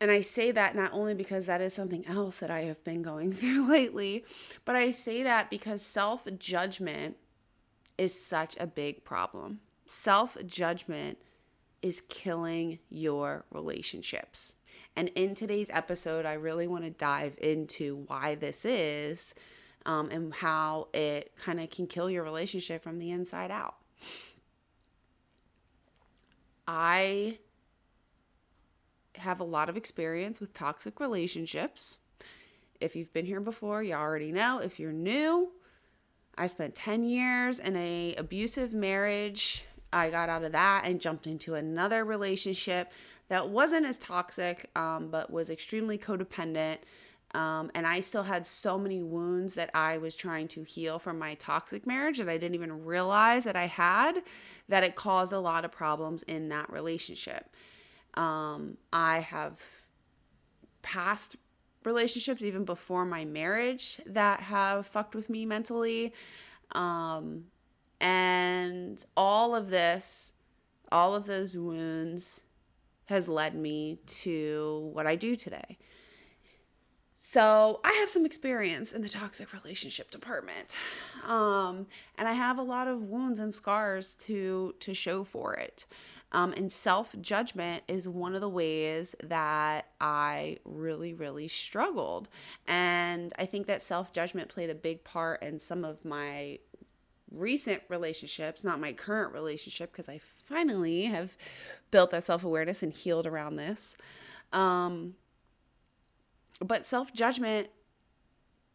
And 0.00 0.10
I 0.10 0.20
say 0.20 0.50
that 0.50 0.74
not 0.76 0.92
only 0.92 1.14
because 1.14 1.46
that 1.46 1.60
is 1.60 1.72
something 1.72 2.06
else 2.06 2.40
that 2.40 2.50
I 2.50 2.62
have 2.62 2.82
been 2.84 3.02
going 3.02 3.32
through 3.34 3.70
lately, 3.70 4.24
but 4.64 4.76
I 4.76 4.90
say 4.90 5.22
that 5.22 5.48
because 5.50 5.80
self 5.80 6.26
judgment 6.38 7.16
is 7.96 8.18
such 8.18 8.56
a 8.58 8.66
big 8.66 9.04
problem. 9.04 9.60
Self 9.86 10.36
judgment 10.46 11.18
is 11.80 12.02
killing 12.08 12.78
your 12.90 13.44
relationships. 13.50 14.56
And 14.96 15.08
in 15.10 15.34
today's 15.34 15.70
episode, 15.72 16.26
I 16.26 16.34
really 16.34 16.66
want 16.66 16.84
to 16.84 16.90
dive 16.90 17.38
into 17.40 18.04
why 18.06 18.34
this 18.34 18.64
is 18.64 19.34
um, 19.86 20.08
and 20.10 20.32
how 20.34 20.88
it 20.94 21.32
kind 21.36 21.60
of 21.60 21.70
can 21.70 21.86
kill 21.86 22.10
your 22.10 22.24
relationship 22.24 22.82
from 22.82 22.98
the 22.98 23.10
inside 23.10 23.50
out. 23.50 23.76
I 26.66 27.38
have 29.16 29.40
a 29.40 29.44
lot 29.44 29.68
of 29.68 29.76
experience 29.76 30.40
with 30.40 30.54
toxic 30.54 31.00
relationships. 31.00 32.00
If 32.80 32.96
you've 32.96 33.12
been 33.12 33.26
here 33.26 33.40
before, 33.40 33.82
you 33.82 33.94
already 33.94 34.32
know. 34.32 34.58
If 34.58 34.80
you're 34.80 34.92
new, 34.92 35.52
I 36.36 36.46
spent 36.46 36.74
10 36.74 37.04
years 37.04 37.60
in 37.60 37.76
a 37.76 38.14
abusive 38.16 38.72
marriage. 38.72 39.64
I 39.92 40.10
got 40.10 40.28
out 40.28 40.42
of 40.42 40.52
that 40.52 40.82
and 40.84 41.00
jumped 41.00 41.26
into 41.28 41.54
another 41.54 42.04
relationship 42.04 42.90
that 43.28 43.48
wasn't 43.48 43.86
as 43.86 43.96
toxic, 43.98 44.68
um, 44.74 45.08
but 45.08 45.30
was 45.30 45.50
extremely 45.50 45.96
codependent 45.96 46.78
Um, 47.34 47.70
and 47.74 47.84
I 47.84 47.98
still 47.98 48.22
had 48.22 48.46
so 48.46 48.78
many 48.78 49.02
wounds 49.02 49.54
that 49.54 49.70
I 49.74 49.98
was 49.98 50.14
trying 50.14 50.46
to 50.48 50.62
heal 50.62 51.00
from 51.00 51.18
my 51.18 51.34
toxic 51.34 51.84
marriage 51.84 52.18
that 52.18 52.28
I 52.28 52.38
didn't 52.38 52.54
even 52.54 52.84
realize 52.84 53.42
that 53.44 53.56
I 53.56 53.66
had, 53.66 54.22
that 54.68 54.84
it 54.84 54.94
caused 54.94 55.32
a 55.32 55.40
lot 55.40 55.64
of 55.64 55.72
problems 55.72 56.22
in 56.22 56.48
that 56.50 56.70
relationship. 56.70 57.50
Um, 58.14 58.76
I 58.92 59.18
have 59.18 59.60
past 60.82 61.34
relationships, 61.84 62.42
even 62.42 62.64
before 62.64 63.04
my 63.04 63.24
marriage, 63.24 64.00
that 64.06 64.40
have 64.40 64.86
fucked 64.86 65.16
with 65.16 65.28
me 65.28 65.44
mentally. 65.44 66.14
Um, 66.72 67.46
and 68.00 69.04
all 69.16 69.56
of 69.56 69.70
this, 69.70 70.34
all 70.92 71.16
of 71.16 71.26
those 71.26 71.56
wounds 71.56 72.46
has 73.06 73.28
led 73.28 73.56
me 73.56 73.98
to 74.06 74.90
what 74.92 75.06
I 75.06 75.16
do 75.16 75.34
today. 75.34 75.78
So 77.26 77.80
I 77.82 77.90
have 78.00 78.10
some 78.10 78.26
experience 78.26 78.92
in 78.92 79.00
the 79.00 79.08
toxic 79.08 79.54
relationship 79.54 80.10
department, 80.10 80.76
um, 81.24 81.86
and 82.18 82.28
I 82.28 82.34
have 82.34 82.58
a 82.58 82.62
lot 82.62 82.86
of 82.86 83.04
wounds 83.04 83.40
and 83.40 83.52
scars 83.52 84.14
to 84.26 84.74
to 84.80 84.92
show 84.92 85.24
for 85.24 85.54
it. 85.54 85.86
Um, 86.32 86.52
and 86.52 86.70
self 86.70 87.18
judgment 87.22 87.82
is 87.88 88.06
one 88.06 88.34
of 88.34 88.42
the 88.42 88.48
ways 88.50 89.16
that 89.24 89.86
I 90.02 90.58
really, 90.66 91.14
really 91.14 91.48
struggled. 91.48 92.28
And 92.68 93.32
I 93.38 93.46
think 93.46 93.68
that 93.68 93.80
self 93.80 94.12
judgment 94.12 94.50
played 94.50 94.68
a 94.68 94.74
big 94.74 95.02
part 95.02 95.42
in 95.42 95.58
some 95.58 95.82
of 95.82 96.04
my 96.04 96.58
recent 97.32 97.82
relationships, 97.88 98.64
not 98.64 98.80
my 98.80 98.92
current 98.92 99.32
relationship, 99.32 99.92
because 99.92 100.10
I 100.10 100.18
finally 100.18 101.06
have 101.06 101.38
built 101.90 102.10
that 102.10 102.24
self 102.24 102.44
awareness 102.44 102.82
and 102.82 102.92
healed 102.92 103.26
around 103.26 103.56
this. 103.56 103.96
Um, 104.52 105.14
but 106.60 106.86
self 106.86 107.12
judgment 107.12 107.68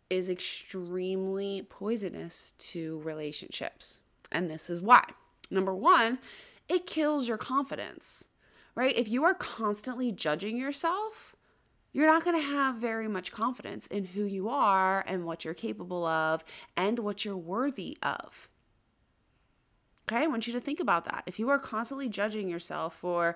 is 0.10 0.30
extremely 0.30 1.68
poisonous 1.70 2.54
to 2.58 3.00
relationships. 3.00 4.02
And 4.32 4.50
this 4.50 4.70
is 4.70 4.82
why. 4.82 5.04
Number 5.52 5.74
one, 5.74 6.20
it 6.68 6.86
kills 6.86 7.28
your 7.28 7.38
confidence, 7.38 8.28
right? 8.76 8.96
If 8.96 9.10
you 9.10 9.24
are 9.24 9.34
constantly 9.34 10.12
judging 10.12 10.58
yourself, 10.58 11.36
you're 11.92 12.08
not 12.08 12.24
going 12.24 12.40
to 12.40 12.48
have 12.48 12.76
very 12.76 13.08
much 13.08 13.32
confidence 13.32 13.88
in 13.88 14.06
who 14.06 14.24
you 14.24 14.50
are 14.50 15.04
and 15.08 15.26
what 15.26 15.44
you're 15.44 15.56
capable 15.56 16.06
of 16.06 16.44
and 16.78 17.00
what 17.00 17.26
you're 17.26 17.38
worthy 17.38 17.98
of. 18.04 18.50
Okay, 20.12 20.24
I 20.24 20.28
want 20.28 20.48
you 20.48 20.54
to 20.54 20.60
think 20.60 20.80
about 20.80 21.06
that. 21.06 21.24
If 21.28 21.40
you 21.40 21.50
are 21.50 21.60
constantly 21.60 22.10
judging 22.10 22.50
yourself 22.50 22.96
for 22.96 23.36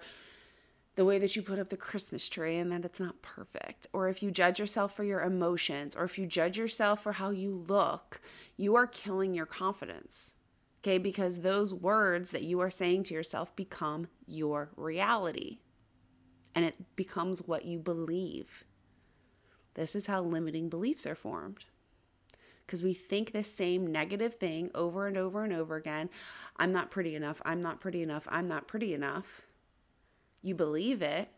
the 0.95 1.05
way 1.05 1.17
that 1.17 1.35
you 1.35 1.41
put 1.41 1.59
up 1.59 1.69
the 1.69 1.77
Christmas 1.77 2.29
tree 2.29 2.57
and 2.57 2.71
that 2.71 2.85
it's 2.85 2.99
not 2.99 3.21
perfect, 3.21 3.87
or 3.93 4.07
if 4.09 4.21
you 4.21 4.29
judge 4.29 4.59
yourself 4.59 4.95
for 4.95 5.03
your 5.03 5.21
emotions, 5.21 5.95
or 5.95 6.03
if 6.03 6.19
you 6.19 6.27
judge 6.27 6.57
yourself 6.57 7.01
for 7.01 7.13
how 7.13 7.31
you 7.31 7.63
look, 7.67 8.21
you 8.57 8.75
are 8.75 8.85
killing 8.85 9.33
your 9.33 9.45
confidence. 9.47 10.35
Okay, 10.83 10.97
because 10.97 11.39
those 11.39 11.73
words 11.73 12.31
that 12.31 12.43
you 12.43 12.59
are 12.59 12.69
saying 12.69 13.03
to 13.03 13.13
yourself 13.13 13.55
become 13.55 14.07
your 14.27 14.69
reality 14.75 15.59
and 16.55 16.65
it 16.65 16.75
becomes 16.95 17.39
what 17.39 17.65
you 17.65 17.79
believe. 17.79 18.65
This 19.75 19.95
is 19.95 20.07
how 20.07 20.21
limiting 20.21 20.69
beliefs 20.69 21.07
are 21.07 21.15
formed. 21.15 21.65
Because 22.65 22.83
we 22.83 22.93
think 22.93 23.31
the 23.31 23.43
same 23.43 23.87
negative 23.87 24.35
thing 24.35 24.69
over 24.75 25.07
and 25.07 25.17
over 25.17 25.43
and 25.43 25.53
over 25.53 25.77
again. 25.77 26.09
I'm 26.57 26.71
not 26.71 26.91
pretty 26.91 27.15
enough. 27.15 27.41
I'm 27.45 27.61
not 27.61 27.79
pretty 27.79 28.03
enough. 28.03 28.27
I'm 28.29 28.47
not 28.47 28.67
pretty 28.67 28.93
enough 28.93 29.41
you 30.43 30.53
believe 30.53 31.01
it. 31.01 31.29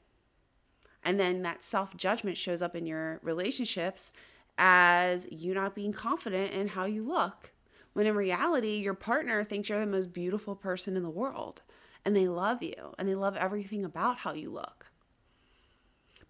And 1.03 1.19
then 1.19 1.43
that 1.43 1.63
self 1.63 1.95
judgment 1.95 2.35
shows 2.35 2.61
up 2.61 2.75
in 2.75 2.85
your 2.85 3.19
relationships 3.23 4.11
as 4.57 5.27
you 5.31 5.53
not 5.53 5.75
being 5.75 5.93
confident 5.93 6.51
in 6.51 6.67
how 6.67 6.85
you 6.85 7.03
look. 7.03 7.51
When 7.93 8.07
in 8.07 8.15
reality, 8.15 8.77
your 8.77 8.93
partner 8.93 9.43
thinks 9.43 9.69
you're 9.69 9.79
the 9.79 9.85
most 9.85 10.11
beautiful 10.11 10.55
person 10.55 10.97
in 10.97 11.03
the 11.03 11.09
world 11.09 11.61
and 12.03 12.15
they 12.15 12.27
love 12.27 12.61
you 12.61 12.93
and 12.99 13.07
they 13.07 13.15
love 13.15 13.37
everything 13.37 13.85
about 13.85 14.17
how 14.17 14.33
you 14.33 14.49
look. 14.49 14.91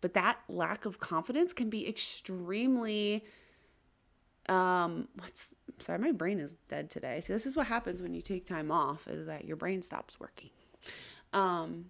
But 0.01 0.13
that 0.13 0.37
lack 0.47 0.85
of 0.85 0.99
confidence 0.99 1.53
can 1.53 1.69
be 1.69 1.87
extremely 1.87 3.25
um 4.47 5.07
what's 5.15 5.55
sorry 5.79 5.97
my 5.97 6.11
brain 6.11 6.39
is 6.39 6.53
dead 6.67 6.89
today. 6.89 7.19
So 7.19 7.33
this 7.33 7.47
is 7.47 7.55
what 7.55 7.65
happens 7.65 8.01
when 8.01 8.13
you 8.13 8.21
take 8.21 8.45
time 8.45 8.71
off 8.71 9.07
is 9.07 9.25
that 9.25 9.45
your 9.45 9.57
brain 9.57 9.81
stops 9.81 10.19
working. 10.19 10.51
Um 11.33 11.85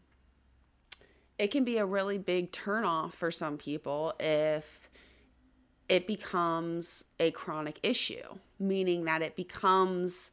it 1.38 1.52
can 1.52 1.64
be 1.64 1.78
a 1.78 1.86
really 1.86 2.18
big 2.18 2.52
turnoff 2.52 3.14
for 3.14 3.32
some 3.32 3.58
people 3.58 4.14
if 4.20 4.90
it 5.90 6.08
becomes 6.08 7.04
a 7.20 7.32
chronic 7.32 7.80
issue, 7.84 8.24
meaning 8.60 9.06
that 9.06 9.22
it 9.22 9.36
becomes 9.36 10.32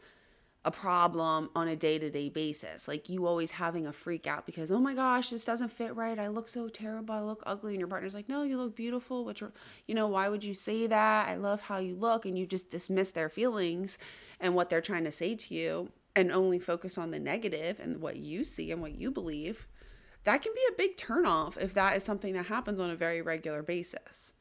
a 0.65 0.71
problem 0.71 1.51
on 1.57 1.67
a 1.67 1.75
day 1.75 1.99
to 1.99 2.09
day 2.09 2.29
basis. 2.29 2.87
Like 2.87 3.09
you 3.09 3.27
always 3.27 3.51
having 3.51 3.87
a 3.87 3.93
freak 3.93 4.29
out 4.29 4.47
because, 4.47 4.71
oh 4.71 4.79
my 4.79 4.95
gosh, 4.95 5.31
this 5.31 5.45
doesn't 5.45 5.73
fit 5.73 5.95
right. 5.97 6.19
I 6.19 6.29
look 6.29 6.47
so 6.47 6.69
terrible. 6.69 7.15
I 7.15 7.21
look 7.21 7.43
ugly. 7.45 7.73
And 7.73 7.81
your 7.81 7.89
partner's 7.89 8.15
like, 8.15 8.29
no, 8.29 8.45
you 8.45 8.57
look 8.57 8.77
beautiful. 8.77 9.25
Which, 9.25 9.43
you 9.89 9.95
know, 9.95 10.07
why 10.07 10.29
would 10.29 10.45
you 10.45 10.55
say 10.55 10.87
that? 10.87 11.29
I 11.29 11.35
love 11.35 11.61
how 11.61 11.79
you 11.79 11.97
look. 11.97 12.27
And 12.27 12.39
you 12.39 12.47
just 12.47 12.71
dismiss 12.71 13.11
their 13.11 13.29
feelings 13.29 13.99
and 14.41 14.55
what 14.55 14.71
they're 14.71 14.81
trying 14.81 15.05
to 15.05 15.13
say 15.13 15.35
to 15.35 15.55
you 15.55 15.91
and 16.15 16.31
only 16.31 16.61
focus 16.61 16.97
on 16.97 17.11
the 17.11 17.19
negative 17.19 17.81
and 17.81 18.01
what 18.01 18.17
you 18.17 18.45
see 18.45 18.71
and 18.71 18.81
what 18.81 18.93
you 18.93 19.11
believe 19.11 19.67
that 20.25 20.43
can 20.43 20.53
be 20.55 20.61
a 20.71 20.77
big 20.77 20.97
turnoff 20.97 21.57
if 21.61 21.75
that 21.75 21.97
is 21.97 22.03
something 22.03 22.35
that 22.35 22.47
happens 22.47 22.79
on 22.79 22.91
a 22.91 22.97
very 22.97 23.23
regular 23.23 23.63
basis. 23.63 24.35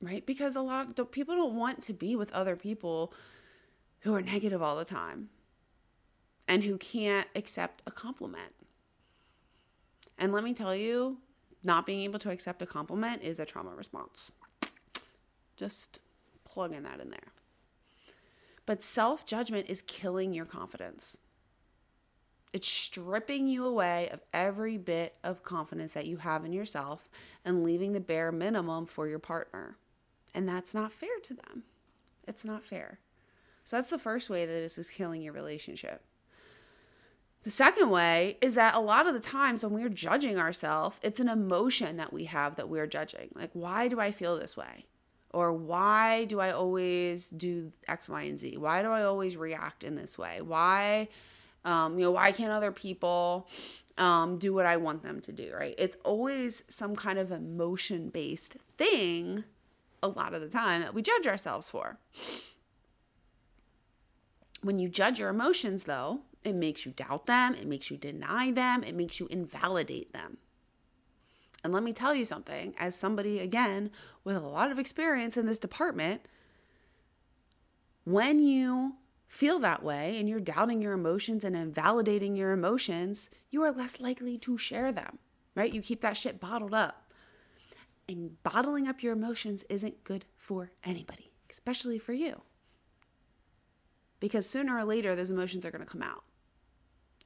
Right? 0.00 0.24
Because 0.24 0.56
a 0.56 0.60
lot 0.60 0.98
of 0.98 1.10
people 1.10 1.34
don't 1.34 1.56
want 1.56 1.82
to 1.82 1.92
be 1.92 2.14
with 2.16 2.32
other 2.32 2.56
people 2.56 3.12
who 4.00 4.14
are 4.14 4.22
negative 4.22 4.62
all 4.62 4.76
the 4.76 4.84
time 4.84 5.28
and 6.46 6.62
who 6.64 6.78
can't 6.78 7.26
accept 7.34 7.82
a 7.86 7.90
compliment. 7.90 8.52
And 10.18 10.32
let 10.32 10.44
me 10.44 10.54
tell 10.54 10.74
you, 10.74 11.18
not 11.62 11.86
being 11.86 12.02
able 12.02 12.18
to 12.20 12.30
accept 12.30 12.62
a 12.62 12.66
compliment 12.66 13.22
is 13.22 13.38
a 13.38 13.44
trauma 13.44 13.70
response. 13.74 14.30
Just 15.56 15.98
plugging 16.44 16.84
that 16.84 17.00
in 17.00 17.10
there. 17.10 17.32
But 18.66 18.82
self 18.82 19.26
judgment 19.26 19.68
is 19.68 19.82
killing 19.82 20.32
your 20.32 20.44
confidence. 20.44 21.18
It's 22.52 22.68
stripping 22.68 23.46
you 23.46 23.66
away 23.66 24.08
of 24.10 24.20
every 24.32 24.78
bit 24.78 25.14
of 25.22 25.42
confidence 25.42 25.92
that 25.92 26.06
you 26.06 26.16
have 26.16 26.44
in 26.44 26.52
yourself 26.52 27.08
and 27.44 27.62
leaving 27.62 27.92
the 27.92 28.00
bare 28.00 28.32
minimum 28.32 28.86
for 28.86 29.06
your 29.06 29.18
partner. 29.18 29.76
And 30.34 30.48
that's 30.48 30.74
not 30.74 30.92
fair 30.92 31.18
to 31.24 31.34
them. 31.34 31.64
It's 32.26 32.44
not 32.44 32.62
fair. 32.62 33.00
So 33.64 33.76
that's 33.76 33.90
the 33.90 33.98
first 33.98 34.30
way 34.30 34.46
that 34.46 34.52
this 34.52 34.78
is 34.78 34.90
killing 34.90 35.20
your 35.20 35.34
relationship. 35.34 36.02
The 37.42 37.50
second 37.50 37.90
way 37.90 38.36
is 38.40 38.54
that 38.54 38.74
a 38.74 38.80
lot 38.80 39.06
of 39.06 39.14
the 39.14 39.20
times 39.20 39.62
when 39.62 39.72
we're 39.72 39.88
judging 39.88 40.38
ourselves, 40.38 40.98
it's 41.02 41.20
an 41.20 41.28
emotion 41.28 41.98
that 41.98 42.12
we 42.12 42.24
have 42.24 42.56
that 42.56 42.68
we're 42.68 42.86
judging. 42.86 43.28
Like, 43.34 43.50
why 43.52 43.88
do 43.88 44.00
I 44.00 44.10
feel 44.10 44.38
this 44.38 44.56
way? 44.56 44.86
Or 45.32 45.52
why 45.52 46.24
do 46.24 46.40
I 46.40 46.50
always 46.50 47.30
do 47.30 47.70
X, 47.86 48.08
Y, 48.08 48.22
and 48.22 48.38
Z? 48.38 48.56
Why 48.56 48.82
do 48.82 48.88
I 48.88 49.04
always 49.04 49.36
react 49.36 49.84
in 49.84 49.94
this 49.94 50.16
way? 50.16 50.40
Why 50.40 51.08
um, 51.64 51.98
you 51.98 52.04
know, 52.04 52.12
why 52.12 52.32
can't 52.32 52.52
other 52.52 52.72
people 52.72 53.48
um, 53.96 54.38
do 54.38 54.54
what 54.54 54.66
I 54.66 54.76
want 54.76 55.02
them 55.02 55.20
to 55.22 55.32
do, 55.32 55.52
right? 55.52 55.74
It's 55.76 55.96
always 56.04 56.62
some 56.68 56.96
kind 56.96 57.18
of 57.18 57.32
emotion 57.32 58.08
based 58.08 58.56
thing 58.76 59.44
a 60.02 60.08
lot 60.08 60.34
of 60.34 60.40
the 60.40 60.48
time 60.48 60.82
that 60.82 60.94
we 60.94 61.02
judge 61.02 61.26
ourselves 61.26 61.68
for. 61.68 61.98
When 64.62 64.78
you 64.78 64.88
judge 64.88 65.18
your 65.18 65.28
emotions, 65.28 65.84
though, 65.84 66.20
it 66.44 66.54
makes 66.54 66.86
you 66.86 66.92
doubt 66.92 67.26
them, 67.26 67.54
it 67.54 67.66
makes 67.66 67.90
you 67.90 67.96
deny 67.96 68.50
them, 68.50 68.82
it 68.84 68.94
makes 68.94 69.20
you 69.20 69.26
invalidate 69.26 70.12
them. 70.12 70.38
And 71.64 71.72
let 71.72 71.82
me 71.82 71.92
tell 71.92 72.14
you 72.14 72.24
something, 72.24 72.74
as 72.78 72.94
somebody, 72.94 73.40
again, 73.40 73.90
with 74.24 74.36
a 74.36 74.40
lot 74.40 74.70
of 74.70 74.78
experience 74.78 75.36
in 75.36 75.46
this 75.46 75.58
department, 75.58 76.22
when 78.04 78.38
you 78.38 78.94
feel 79.28 79.58
that 79.60 79.82
way 79.82 80.18
and 80.18 80.28
you're 80.28 80.40
doubting 80.40 80.82
your 80.82 80.94
emotions 80.94 81.44
and 81.44 81.54
invalidating 81.54 82.34
your 82.34 82.52
emotions, 82.52 83.30
you 83.50 83.62
are 83.62 83.70
less 83.70 84.00
likely 84.00 84.38
to 84.38 84.58
share 84.58 84.90
them, 84.90 85.18
right? 85.54 85.72
You 85.72 85.82
keep 85.82 86.00
that 86.00 86.16
shit 86.16 86.40
bottled 86.40 86.74
up. 86.74 87.12
And 88.08 88.42
bottling 88.42 88.88
up 88.88 89.02
your 89.02 89.12
emotions 89.12 89.64
isn't 89.68 90.02
good 90.02 90.24
for 90.38 90.72
anybody, 90.82 91.30
especially 91.50 91.98
for 91.98 92.14
you. 92.14 92.40
Because 94.18 94.48
sooner 94.48 94.76
or 94.76 94.84
later, 94.84 95.14
those 95.14 95.30
emotions 95.30 95.66
are 95.66 95.70
going 95.70 95.84
to 95.84 95.90
come 95.90 96.02
out 96.02 96.24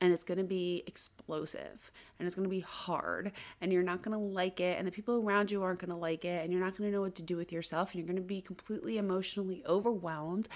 and 0.02 0.12
it's 0.12 0.25
going 0.25 0.38
to 0.38 0.44
be 0.44 0.82
explosive 0.88 1.92
and 2.18 2.26
it's 2.26 2.35
going 2.35 2.44
to 2.44 2.50
be 2.50 2.61
hard 2.61 3.30
and 3.61 3.73
you're 3.73 3.85
not 3.85 4.02
going 4.02 4.12
to 4.12 4.23
like 4.23 4.59
it 4.59 4.76
and 4.76 4.87
the 4.87 4.90
people 4.90 5.14
around 5.14 5.49
you 5.49 5.62
aren't 5.62 5.78
going 5.78 5.92
to 5.92 5.97
like 5.97 6.25
it 6.25 6.42
and 6.42 6.52
you're 6.52 6.61
not 6.61 6.76
going 6.76 6.90
to 6.90 6.94
know 6.94 7.00
what 7.00 7.14
to 7.14 7.23
do 7.23 7.37
with 7.37 7.52
yourself 7.52 7.92
and 7.92 8.00
you're 8.00 8.06
going 8.06 8.16
to 8.16 8.23
be 8.23 8.40
completely 8.40 8.99
emotionally 8.99 9.62
overwhelmed 9.64 10.49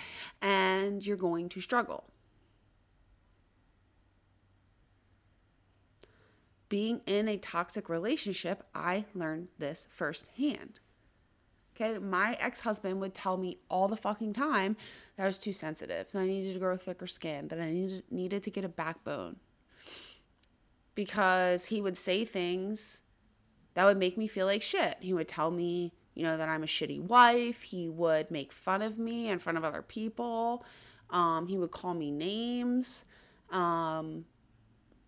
and 0.42 1.06
you're 1.06 1.16
going 1.16 1.48
to 1.48 1.60
struggle. 1.60 2.10
Being 6.68 7.00
in 7.06 7.28
a 7.28 7.38
toxic 7.38 7.88
relationship, 7.88 8.64
I 8.74 9.04
learned 9.14 9.46
this 9.60 9.86
firsthand. 9.88 10.80
Okay, 11.78 11.98
my 11.98 12.36
ex 12.40 12.60
husband 12.60 13.00
would 13.00 13.12
tell 13.12 13.36
me 13.36 13.58
all 13.68 13.86
the 13.86 13.96
fucking 13.96 14.32
time 14.32 14.76
that 15.16 15.24
I 15.24 15.26
was 15.26 15.38
too 15.38 15.52
sensitive, 15.52 16.10
that 16.10 16.18
I 16.18 16.26
needed 16.26 16.54
to 16.54 16.58
grow 16.58 16.76
thicker 16.76 17.06
skin, 17.06 17.48
that 17.48 17.60
I 17.60 17.70
needed, 17.70 18.02
needed 18.10 18.42
to 18.44 18.50
get 18.50 18.64
a 18.64 18.68
backbone. 18.68 19.36
Because 20.94 21.66
he 21.66 21.82
would 21.82 21.98
say 21.98 22.24
things 22.24 23.02
that 23.74 23.84
would 23.84 23.98
make 23.98 24.16
me 24.16 24.26
feel 24.26 24.46
like 24.46 24.62
shit. 24.62 24.96
He 25.00 25.12
would 25.12 25.28
tell 25.28 25.50
me, 25.50 25.92
you 26.14 26.22
know, 26.22 26.38
that 26.38 26.48
I'm 26.48 26.62
a 26.62 26.66
shitty 26.66 27.02
wife. 27.02 27.60
He 27.60 27.90
would 27.90 28.30
make 28.30 28.52
fun 28.52 28.80
of 28.80 28.98
me 28.98 29.28
in 29.28 29.38
front 29.38 29.58
of 29.58 29.64
other 29.64 29.82
people. 29.82 30.64
Um, 31.10 31.46
he 31.46 31.58
would 31.58 31.72
call 31.72 31.92
me 31.92 32.10
names. 32.10 33.04
Um, 33.50 34.24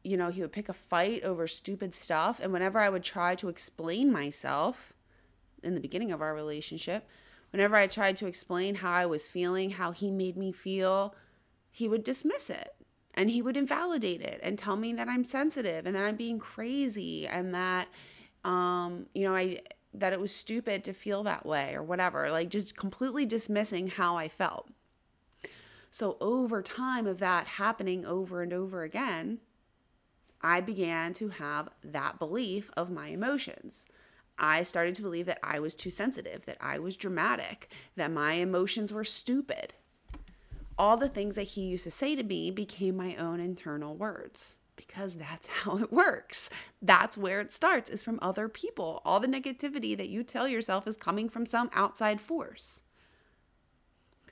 you 0.04 0.18
know, 0.18 0.28
he 0.28 0.42
would 0.42 0.52
pick 0.52 0.68
a 0.68 0.74
fight 0.74 1.24
over 1.24 1.46
stupid 1.46 1.94
stuff. 1.94 2.40
And 2.42 2.52
whenever 2.52 2.78
I 2.78 2.90
would 2.90 3.02
try 3.02 3.34
to 3.36 3.48
explain 3.48 4.12
myself, 4.12 4.92
in 5.62 5.74
the 5.74 5.80
beginning 5.80 6.12
of 6.12 6.20
our 6.20 6.34
relationship, 6.34 7.08
whenever 7.50 7.76
I 7.76 7.86
tried 7.86 8.16
to 8.18 8.26
explain 8.26 8.74
how 8.74 8.92
I 8.92 9.06
was 9.06 9.28
feeling, 9.28 9.70
how 9.70 9.92
he 9.92 10.10
made 10.10 10.36
me 10.36 10.52
feel, 10.52 11.14
he 11.70 11.88
would 11.88 12.04
dismiss 12.04 12.50
it 12.50 12.74
and 13.14 13.30
he 13.30 13.42
would 13.42 13.56
invalidate 13.56 14.22
it 14.22 14.40
and 14.42 14.58
tell 14.58 14.76
me 14.76 14.92
that 14.94 15.08
I'm 15.08 15.24
sensitive 15.24 15.86
and 15.86 15.94
that 15.94 16.04
I'm 16.04 16.16
being 16.16 16.38
crazy 16.38 17.26
and 17.26 17.54
that 17.54 17.88
um 18.44 19.06
you 19.14 19.24
know 19.24 19.34
I 19.34 19.58
that 19.94 20.12
it 20.12 20.20
was 20.20 20.34
stupid 20.34 20.84
to 20.84 20.92
feel 20.92 21.24
that 21.24 21.44
way 21.44 21.74
or 21.74 21.82
whatever 21.82 22.30
like 22.30 22.48
just 22.48 22.76
completely 22.76 23.26
dismissing 23.26 23.88
how 23.88 24.16
I 24.16 24.28
felt. 24.28 24.68
So 25.90 26.16
over 26.20 26.62
time 26.62 27.06
of 27.06 27.18
that 27.18 27.46
happening 27.46 28.04
over 28.04 28.42
and 28.42 28.52
over 28.52 28.82
again, 28.82 29.38
I 30.40 30.60
began 30.60 31.14
to 31.14 31.30
have 31.30 31.70
that 31.82 32.18
belief 32.18 32.70
of 32.76 32.90
my 32.90 33.08
emotions. 33.08 33.88
I 34.38 34.62
started 34.62 34.94
to 34.96 35.02
believe 35.02 35.26
that 35.26 35.40
I 35.42 35.60
was 35.60 35.74
too 35.74 35.90
sensitive, 35.90 36.46
that 36.46 36.58
I 36.60 36.78
was 36.78 36.96
dramatic, 36.96 37.72
that 37.96 38.10
my 38.10 38.34
emotions 38.34 38.92
were 38.92 39.04
stupid. 39.04 39.74
All 40.78 40.96
the 40.96 41.08
things 41.08 41.34
that 41.34 41.42
he 41.42 41.62
used 41.62 41.84
to 41.84 41.90
say 41.90 42.14
to 42.14 42.22
me 42.22 42.50
became 42.50 42.96
my 42.96 43.16
own 43.16 43.40
internal 43.40 43.96
words 43.96 44.58
because 44.76 45.14
that's 45.14 45.46
how 45.64 45.78
it 45.78 45.92
works. 45.92 46.50
That's 46.80 47.18
where 47.18 47.40
it 47.40 47.52
starts 47.52 47.90
is 47.90 48.02
from 48.02 48.18
other 48.22 48.48
people. 48.48 49.02
All 49.04 49.20
the 49.20 49.26
negativity 49.26 49.96
that 49.96 50.08
you 50.08 50.22
tell 50.22 50.46
yourself 50.46 50.86
is 50.86 50.96
coming 50.96 51.28
from 51.28 51.44
some 51.44 51.68
outside 51.74 52.20
force. 52.20 52.84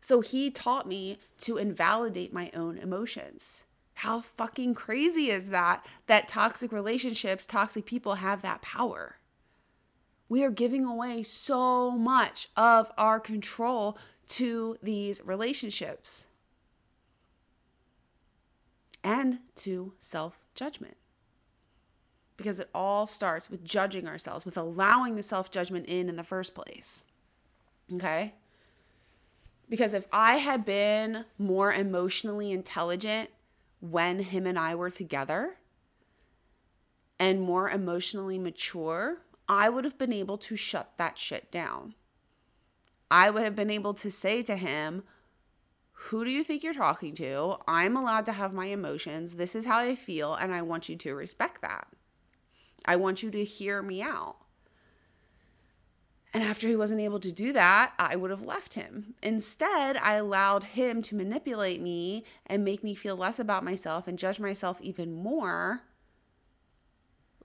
So 0.00 0.20
he 0.20 0.52
taught 0.52 0.86
me 0.86 1.18
to 1.38 1.56
invalidate 1.56 2.32
my 2.32 2.50
own 2.54 2.78
emotions. 2.78 3.64
How 3.94 4.20
fucking 4.20 4.74
crazy 4.74 5.30
is 5.30 5.48
that? 5.48 5.84
That 6.06 6.28
toxic 6.28 6.70
relationships, 6.70 7.44
toxic 7.44 7.86
people 7.86 8.14
have 8.14 8.42
that 8.42 8.62
power 8.62 9.15
we 10.28 10.42
are 10.42 10.50
giving 10.50 10.84
away 10.84 11.22
so 11.22 11.92
much 11.92 12.48
of 12.56 12.90
our 12.98 13.20
control 13.20 13.98
to 14.28 14.76
these 14.82 15.22
relationships 15.24 16.28
and 19.04 19.38
to 19.54 19.92
self 20.00 20.44
judgment. 20.54 20.96
Because 22.36 22.60
it 22.60 22.68
all 22.74 23.06
starts 23.06 23.48
with 23.48 23.64
judging 23.64 24.06
ourselves, 24.06 24.44
with 24.44 24.58
allowing 24.58 25.14
the 25.14 25.22
self 25.22 25.50
judgment 25.50 25.86
in 25.86 26.08
in 26.08 26.16
the 26.16 26.24
first 26.24 26.54
place. 26.54 27.04
Okay? 27.92 28.34
Because 29.68 29.94
if 29.94 30.06
I 30.12 30.36
had 30.36 30.64
been 30.64 31.24
more 31.38 31.72
emotionally 31.72 32.52
intelligent 32.52 33.30
when 33.80 34.18
him 34.18 34.46
and 34.46 34.58
I 34.58 34.74
were 34.74 34.90
together 34.90 35.56
and 37.18 37.40
more 37.40 37.70
emotionally 37.70 38.38
mature 38.38 39.18
I 39.48 39.68
would 39.68 39.84
have 39.84 39.98
been 39.98 40.12
able 40.12 40.38
to 40.38 40.56
shut 40.56 40.92
that 40.98 41.18
shit 41.18 41.50
down. 41.50 41.94
I 43.10 43.30
would 43.30 43.44
have 43.44 43.54
been 43.54 43.70
able 43.70 43.94
to 43.94 44.10
say 44.10 44.42
to 44.42 44.56
him, 44.56 45.04
Who 45.92 46.24
do 46.24 46.30
you 46.30 46.42
think 46.42 46.62
you're 46.62 46.74
talking 46.74 47.14
to? 47.16 47.56
I'm 47.68 47.96
allowed 47.96 48.26
to 48.26 48.32
have 48.32 48.52
my 48.52 48.66
emotions. 48.66 49.36
This 49.36 49.54
is 49.54 49.64
how 49.64 49.78
I 49.78 49.94
feel, 49.94 50.34
and 50.34 50.52
I 50.52 50.62
want 50.62 50.88
you 50.88 50.96
to 50.96 51.14
respect 51.14 51.62
that. 51.62 51.86
I 52.84 52.96
want 52.96 53.22
you 53.22 53.30
to 53.30 53.44
hear 53.44 53.82
me 53.82 54.02
out. 54.02 54.36
And 56.34 56.42
after 56.42 56.68
he 56.68 56.76
wasn't 56.76 57.00
able 57.00 57.20
to 57.20 57.32
do 57.32 57.52
that, 57.54 57.94
I 57.98 58.16
would 58.16 58.30
have 58.30 58.42
left 58.42 58.74
him. 58.74 59.14
Instead, 59.22 59.96
I 59.96 60.16
allowed 60.16 60.64
him 60.64 61.00
to 61.02 61.14
manipulate 61.14 61.80
me 61.80 62.24
and 62.46 62.64
make 62.64 62.84
me 62.84 62.94
feel 62.94 63.16
less 63.16 63.38
about 63.38 63.64
myself 63.64 64.06
and 64.06 64.18
judge 64.18 64.38
myself 64.38 64.80
even 64.82 65.14
more 65.14 65.82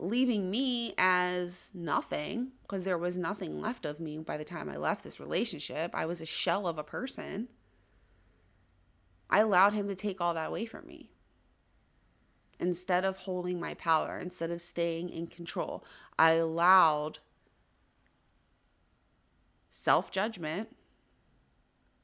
leaving 0.02 0.50
me 0.50 0.94
as 0.98 1.70
nothing 1.74 2.52
because 2.64 2.84
there 2.84 2.98
was 2.98 3.18
nothing 3.18 3.62
left 3.62 3.86
of 3.86 4.00
me 4.00 4.18
by 4.18 4.36
the 4.36 4.44
time 4.44 4.68
I 4.68 4.76
left 4.78 5.04
this 5.04 5.20
relationship. 5.20 5.92
I 5.94 6.08
was 6.08 6.22
a 6.22 6.26
shell 6.26 6.68
of 6.68 6.80
a 6.80 6.84
person. 6.84 7.48
I 9.30 9.40
allowed 9.40 9.74
him 9.74 9.88
to 9.88 9.96
take 9.96 10.20
all 10.20 10.34
that 10.34 10.50
away 10.50 10.66
from 10.66 10.88
me. 10.88 11.12
Instead 12.60 13.06
of 13.06 13.18
holding 13.18 13.60
my 13.60 13.76
power, 13.76 14.20
instead 14.20 14.52
of 14.52 14.62
staying 14.62 15.10
in 15.10 15.28
control, 15.28 15.86
I 16.18 16.34
allowed 16.34 17.20
self 19.70 20.12
judgment 20.12 20.76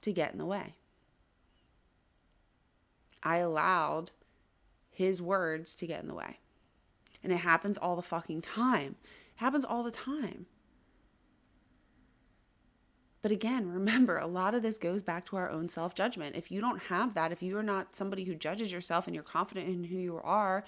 to 0.02 0.12
get 0.12 0.32
in 0.32 0.38
the 0.38 0.46
way. 0.46 0.76
I 3.24 3.38
allowed 3.38 4.12
his 4.90 5.22
words 5.22 5.76
to 5.76 5.88
get 5.88 6.02
in 6.02 6.08
the 6.08 6.16
way. 6.16 6.40
And 7.24 7.32
it 7.32 7.38
happens 7.38 7.78
all 7.78 7.96
the 7.96 8.02
fucking 8.02 8.42
time. 8.42 8.96
It 9.06 9.40
happens 9.40 9.66
all 9.66 9.84
the 9.84 9.92
time. 9.92 10.46
But 13.22 13.32
again, 13.32 13.70
remember, 13.72 14.18
a 14.18 14.28
lot 14.28 14.56
of 14.56 14.62
this 14.62 14.78
goes 14.78 15.02
back 15.02 15.26
to 15.26 15.36
our 15.36 15.50
own 15.50 15.70
self 15.70 15.96
judgment. 15.96 16.36
If 16.36 16.52
you 16.52 16.62
don't 16.62 16.82
have 16.84 17.14
that, 17.16 17.32
if 17.32 17.42
you 17.42 17.58
are 17.58 17.64
not 17.64 17.96
somebody 17.96 18.24
who 18.24 18.36
judges 18.36 18.72
yourself 18.72 19.08
and 19.08 19.16
you're 19.16 19.24
confident 19.24 19.68
in 19.68 19.84
who 19.84 19.98
you 19.98 20.20
are, 20.24 20.64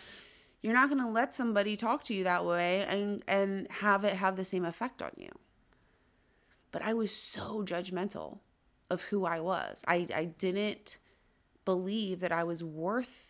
you're 0.61 0.73
not 0.73 0.89
going 0.89 1.01
to 1.01 1.09
let 1.09 1.33
somebody 1.33 1.77
talk 1.77 2.03
to 2.05 2.13
you 2.13 2.25
that 2.25 2.45
way 2.45 2.85
and, 2.85 3.23
and 3.27 3.67
have 3.71 4.03
it 4.03 4.15
have 4.15 4.35
the 4.35 4.43
same 4.43 4.65
effect 4.65 5.01
on 5.01 5.11
you. 5.15 5.29
But 6.71 6.81
I 6.83 6.93
was 6.93 7.15
so 7.15 7.63
judgmental 7.63 8.39
of 8.89 9.03
who 9.03 9.25
I 9.25 9.39
was. 9.39 9.83
I, 9.87 10.07
I 10.13 10.25
didn't 10.25 10.97
believe 11.65 12.19
that 12.19 12.31
I 12.31 12.43
was 12.43 12.63
worth 12.63 13.28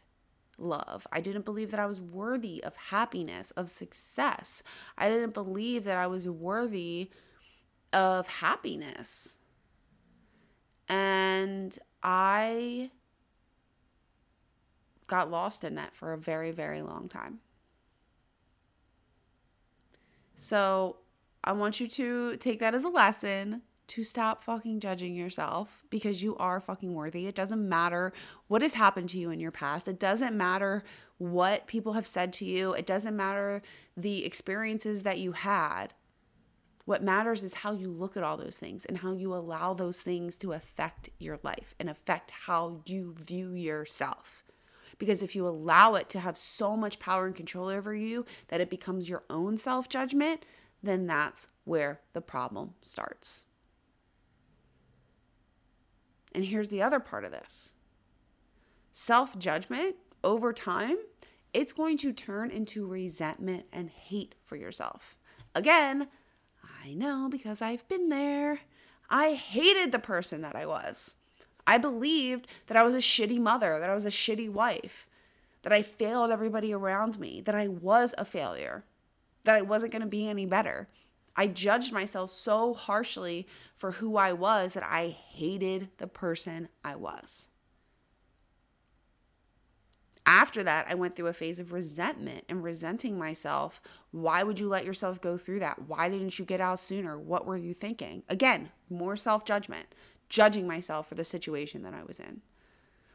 love. 0.61 1.07
I 1.11 1.21
didn't 1.21 1.45
believe 1.45 1.71
that 1.71 1.79
I 1.79 1.85
was 1.85 2.01
worthy 2.01 2.63
of 2.63 2.75
happiness, 2.75 3.51
of 3.51 3.69
success. 3.69 4.63
I 4.97 5.09
didn't 5.09 5.33
believe 5.33 5.83
that 5.85 5.97
I 5.97 6.07
was 6.07 6.27
worthy 6.27 7.09
of 7.93 8.27
happiness. 8.27 9.39
And 10.87 11.77
I 12.01 12.91
got 15.07 15.29
lost 15.29 15.63
in 15.63 15.75
that 15.75 15.95
for 15.95 16.13
a 16.13 16.17
very, 16.17 16.51
very 16.51 16.81
long 16.81 17.09
time. 17.09 17.39
So 20.35 20.97
I 21.43 21.51
want 21.51 21.79
you 21.79 21.87
to 21.87 22.37
take 22.37 22.59
that 22.59 22.73
as 22.73 22.83
a 22.83 22.89
lesson 22.89 23.61
to 23.89 24.03
stop 24.03 24.43
fucking 24.43 24.79
judging 24.79 25.15
yourself 25.15 25.83
because 25.89 26.23
you 26.23 26.37
are 26.37 26.61
fucking 26.61 26.93
worthy. 26.93 27.27
It 27.27 27.35
doesn't 27.35 27.67
matter 27.67 28.13
what 28.47 28.61
has 28.61 28.73
happened 28.75 29.09
to 29.09 29.17
you 29.17 29.31
in 29.31 29.39
your 29.39 29.51
past. 29.51 29.87
It 29.87 29.99
doesn't 29.99 30.37
matter 30.37 30.83
what 31.17 31.67
people 31.67 31.93
have 31.93 32.07
said 32.07 32.31
to 32.33 32.45
you. 32.45 32.73
It 32.73 32.85
doesn't 32.85 33.15
matter 33.15 33.61
the 33.97 34.25
experiences 34.25 35.03
that 35.03 35.19
you 35.19 35.33
had. 35.33 35.93
What 36.85 37.03
matters 37.03 37.43
is 37.43 37.53
how 37.53 37.73
you 37.73 37.89
look 37.89 38.15
at 38.15 38.23
all 38.23 38.37
those 38.37 38.57
things 38.57 38.85
and 38.85 38.97
how 38.97 39.13
you 39.13 39.33
allow 39.33 39.73
those 39.73 39.99
things 39.99 40.35
to 40.37 40.53
affect 40.53 41.09
your 41.19 41.39
life 41.43 41.75
and 41.79 41.89
affect 41.89 42.31
how 42.31 42.81
you 42.85 43.13
view 43.19 43.53
yourself. 43.53 44.43
Because 44.97 45.21
if 45.21 45.35
you 45.35 45.47
allow 45.47 45.95
it 45.95 46.09
to 46.09 46.19
have 46.19 46.37
so 46.37 46.75
much 46.75 46.99
power 46.99 47.25
and 47.25 47.35
control 47.35 47.67
over 47.67 47.93
you 47.93 48.25
that 48.47 48.61
it 48.61 48.69
becomes 48.69 49.07
your 49.09 49.23
own 49.29 49.57
self 49.57 49.87
judgment, 49.89 50.45
then 50.81 51.07
that's 51.07 51.47
where 51.63 52.01
the 52.13 52.21
problem 52.21 52.73
starts. 52.81 53.47
And 56.33 56.43
here's 56.43 56.69
the 56.69 56.81
other 56.81 56.99
part 56.99 57.25
of 57.25 57.31
this 57.31 57.75
self 58.91 59.37
judgment 59.37 59.95
over 60.23 60.53
time, 60.53 60.97
it's 61.53 61.73
going 61.73 61.97
to 61.97 62.13
turn 62.13 62.51
into 62.51 62.85
resentment 62.85 63.65
and 63.71 63.89
hate 63.89 64.35
for 64.43 64.55
yourself. 64.55 65.17
Again, 65.55 66.07
I 66.83 66.93
know 66.93 67.27
because 67.29 67.61
I've 67.61 67.87
been 67.87 68.09
there. 68.09 68.59
I 69.09 69.33
hated 69.33 69.91
the 69.91 69.99
person 69.99 70.41
that 70.41 70.55
I 70.55 70.65
was. 70.65 71.17
I 71.65 71.77
believed 71.77 72.47
that 72.67 72.77
I 72.77 72.83
was 72.83 72.95
a 72.95 72.99
shitty 72.99 73.39
mother, 73.39 73.79
that 73.79 73.89
I 73.89 73.95
was 73.95 74.05
a 74.05 74.09
shitty 74.09 74.49
wife, 74.49 75.07
that 75.63 75.73
I 75.73 75.81
failed 75.81 76.31
everybody 76.31 76.73
around 76.73 77.19
me, 77.19 77.41
that 77.41 77.55
I 77.55 77.67
was 77.67 78.13
a 78.17 78.25
failure, 78.25 78.83
that 79.43 79.55
I 79.55 79.61
wasn't 79.61 79.91
going 79.91 80.01
to 80.01 80.07
be 80.07 80.29
any 80.29 80.45
better. 80.45 80.87
I 81.39 81.47
judged 81.47 81.93
myself 81.93 82.31
so 82.31 82.73
harshly 82.73 83.47
for 83.73 83.91
who 83.91 84.17
I 84.17 84.33
was 84.33 84.73
that 84.73 84.83
I 84.83 85.07
hated 85.07 85.87
the 85.97 86.05
person 86.05 86.67
I 86.83 86.97
was. 86.97 87.47
After 90.25 90.65
that, 90.65 90.87
I 90.89 90.95
went 90.95 91.15
through 91.15 91.27
a 91.27 91.33
phase 91.33 91.61
of 91.61 91.71
resentment 91.71 92.43
and 92.49 92.61
resenting 92.61 93.17
myself. 93.17 93.79
Why 94.11 94.43
would 94.43 94.59
you 94.59 94.67
let 94.67 94.83
yourself 94.83 95.21
go 95.21 95.37
through 95.37 95.59
that? 95.59 95.87
Why 95.87 96.09
didn't 96.09 96.37
you 96.37 96.43
get 96.43 96.59
out 96.59 96.77
sooner? 96.77 97.17
What 97.17 97.45
were 97.45 97.55
you 97.55 97.73
thinking? 97.73 98.23
Again, 98.27 98.69
more 98.89 99.15
self 99.15 99.45
judgment, 99.45 99.87
judging 100.27 100.67
myself 100.67 101.07
for 101.07 101.15
the 101.15 101.23
situation 101.23 101.83
that 101.83 101.93
I 101.93 102.03
was 102.03 102.19
in. 102.19 102.41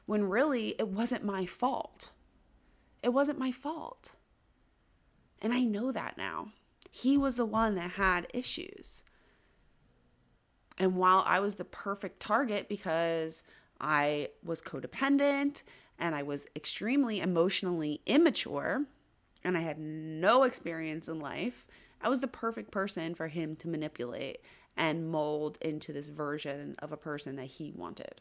When 0.06 0.30
really, 0.30 0.68
it 0.78 0.88
wasn't 0.88 1.24
my 1.24 1.44
fault. 1.44 2.08
It 3.02 3.10
wasn't 3.10 3.38
my 3.38 3.52
fault. 3.52 4.14
And 5.42 5.52
I 5.52 5.64
know 5.64 5.92
that 5.92 6.16
now. 6.16 6.52
He 6.96 7.18
was 7.18 7.34
the 7.34 7.44
one 7.44 7.74
that 7.74 7.90
had 7.90 8.28
issues. 8.32 9.02
And 10.78 10.94
while 10.94 11.24
I 11.26 11.40
was 11.40 11.56
the 11.56 11.64
perfect 11.64 12.20
target 12.20 12.68
because 12.68 13.42
I 13.80 14.28
was 14.44 14.62
codependent 14.62 15.64
and 15.98 16.14
I 16.14 16.22
was 16.22 16.46
extremely 16.54 17.18
emotionally 17.18 18.00
immature 18.06 18.84
and 19.44 19.58
I 19.58 19.60
had 19.60 19.80
no 19.80 20.44
experience 20.44 21.08
in 21.08 21.18
life, 21.18 21.66
I 22.00 22.08
was 22.08 22.20
the 22.20 22.28
perfect 22.28 22.70
person 22.70 23.16
for 23.16 23.26
him 23.26 23.56
to 23.56 23.68
manipulate 23.68 24.38
and 24.76 25.10
mold 25.10 25.58
into 25.62 25.92
this 25.92 26.10
version 26.10 26.76
of 26.78 26.92
a 26.92 26.96
person 26.96 27.34
that 27.34 27.46
he 27.46 27.72
wanted. 27.72 28.20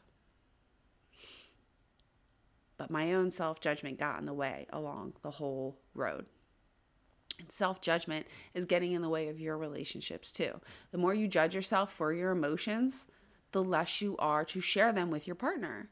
But 2.77 2.89
my 2.89 3.13
own 3.13 3.29
self 3.29 3.61
judgment 3.61 3.99
got 3.99 4.19
in 4.19 4.25
the 4.25 4.33
way 4.33 4.65
along 4.71 5.13
the 5.21 5.29
whole 5.29 5.77
road. 5.93 6.25
Self 7.49 7.81
judgment 7.81 8.27
is 8.53 8.65
getting 8.65 8.93
in 8.93 9.01
the 9.01 9.09
way 9.09 9.27
of 9.27 9.39
your 9.39 9.57
relationships 9.57 10.31
too. 10.31 10.59
The 10.91 10.97
more 10.97 11.13
you 11.13 11.27
judge 11.27 11.55
yourself 11.55 11.91
for 11.91 12.13
your 12.13 12.31
emotions, 12.31 13.07
the 13.51 13.63
less 13.63 14.01
you 14.01 14.15
are 14.17 14.43
to 14.45 14.59
share 14.59 14.91
them 14.91 15.09
with 15.09 15.27
your 15.27 15.35
partner. 15.35 15.89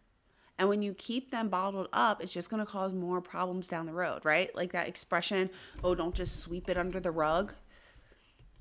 And 0.62 0.70
when 0.70 0.82
you 0.84 0.94
keep 0.94 1.32
them 1.32 1.50
bottled 1.50 1.88
up, 1.92 2.22
it's 2.22 2.34
just 2.34 2.50
going 2.52 2.64
to 2.64 2.72
cause 2.72 2.94
more 2.94 3.20
problems 3.22 3.68
down 3.68 3.88
the 3.88 3.94
road, 3.94 4.24
right? 4.26 4.54
Like 4.56 4.74
that 4.74 4.88
expression, 4.88 5.50
oh, 5.84 5.96
don't 5.96 6.14
just 6.14 6.40
sweep 6.40 6.70
it 6.70 6.78
under 6.78 7.00
the 7.00 7.10
rug. 7.10 7.54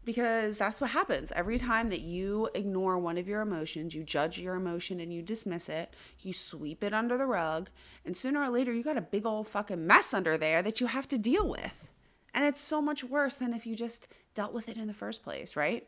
Because 0.03 0.57
that's 0.57 0.81
what 0.81 0.91
happens. 0.91 1.31
Every 1.33 1.59
time 1.59 1.91
that 1.91 2.01
you 2.01 2.49
ignore 2.55 2.99
one 2.99 3.19
of 3.19 3.29
your 3.29 3.43
emotions, 3.43 3.95
you 3.95 4.03
judge 4.03 4.39
your 4.39 4.55
emotion 4.55 4.99
and 5.01 5.13
you 5.13 5.21
dismiss 5.21 5.69
it, 5.69 5.95
you 6.21 6.33
sweep 6.33 6.83
it 6.83 6.95
under 6.95 7.19
the 7.19 7.27
rug, 7.27 7.69
and 8.07 8.17
sooner 8.17 8.41
or 8.41 8.49
later, 8.49 8.73
you 8.73 8.83
got 8.83 8.97
a 8.97 9.03
big 9.03 9.27
old 9.27 9.47
fucking 9.47 9.87
mess 9.87 10.15
under 10.15 10.39
there 10.39 10.63
that 10.63 10.81
you 10.81 10.87
have 10.87 11.07
to 11.09 11.19
deal 11.19 11.47
with. 11.47 11.91
And 12.35 12.45
it's 12.45 12.61
so 12.61 12.81
much 12.81 13.05
worse 13.05 13.37
than 13.37 13.53
if 13.53 13.67
you 13.67 13.75
just 13.75 14.09
dealt 14.35 14.53
with 14.53 14.69
it 14.69 14.77
in 14.77 14.87
the 14.87 14.95
first 14.95 15.23
place, 15.23 15.57
right? 15.57 15.87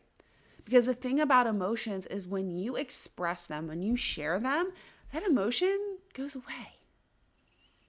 Because 0.64 0.86
the 0.86 0.94
thing 0.94 1.20
about 1.20 1.46
emotions 1.46 2.06
is 2.06 2.26
when 2.26 2.50
you 2.50 2.76
express 2.76 3.46
them, 3.46 3.68
when 3.68 3.82
you 3.82 3.96
share 3.96 4.38
them, 4.38 4.72
that 5.12 5.24
emotion 5.24 5.98
goes 6.14 6.34
away. 6.34 6.78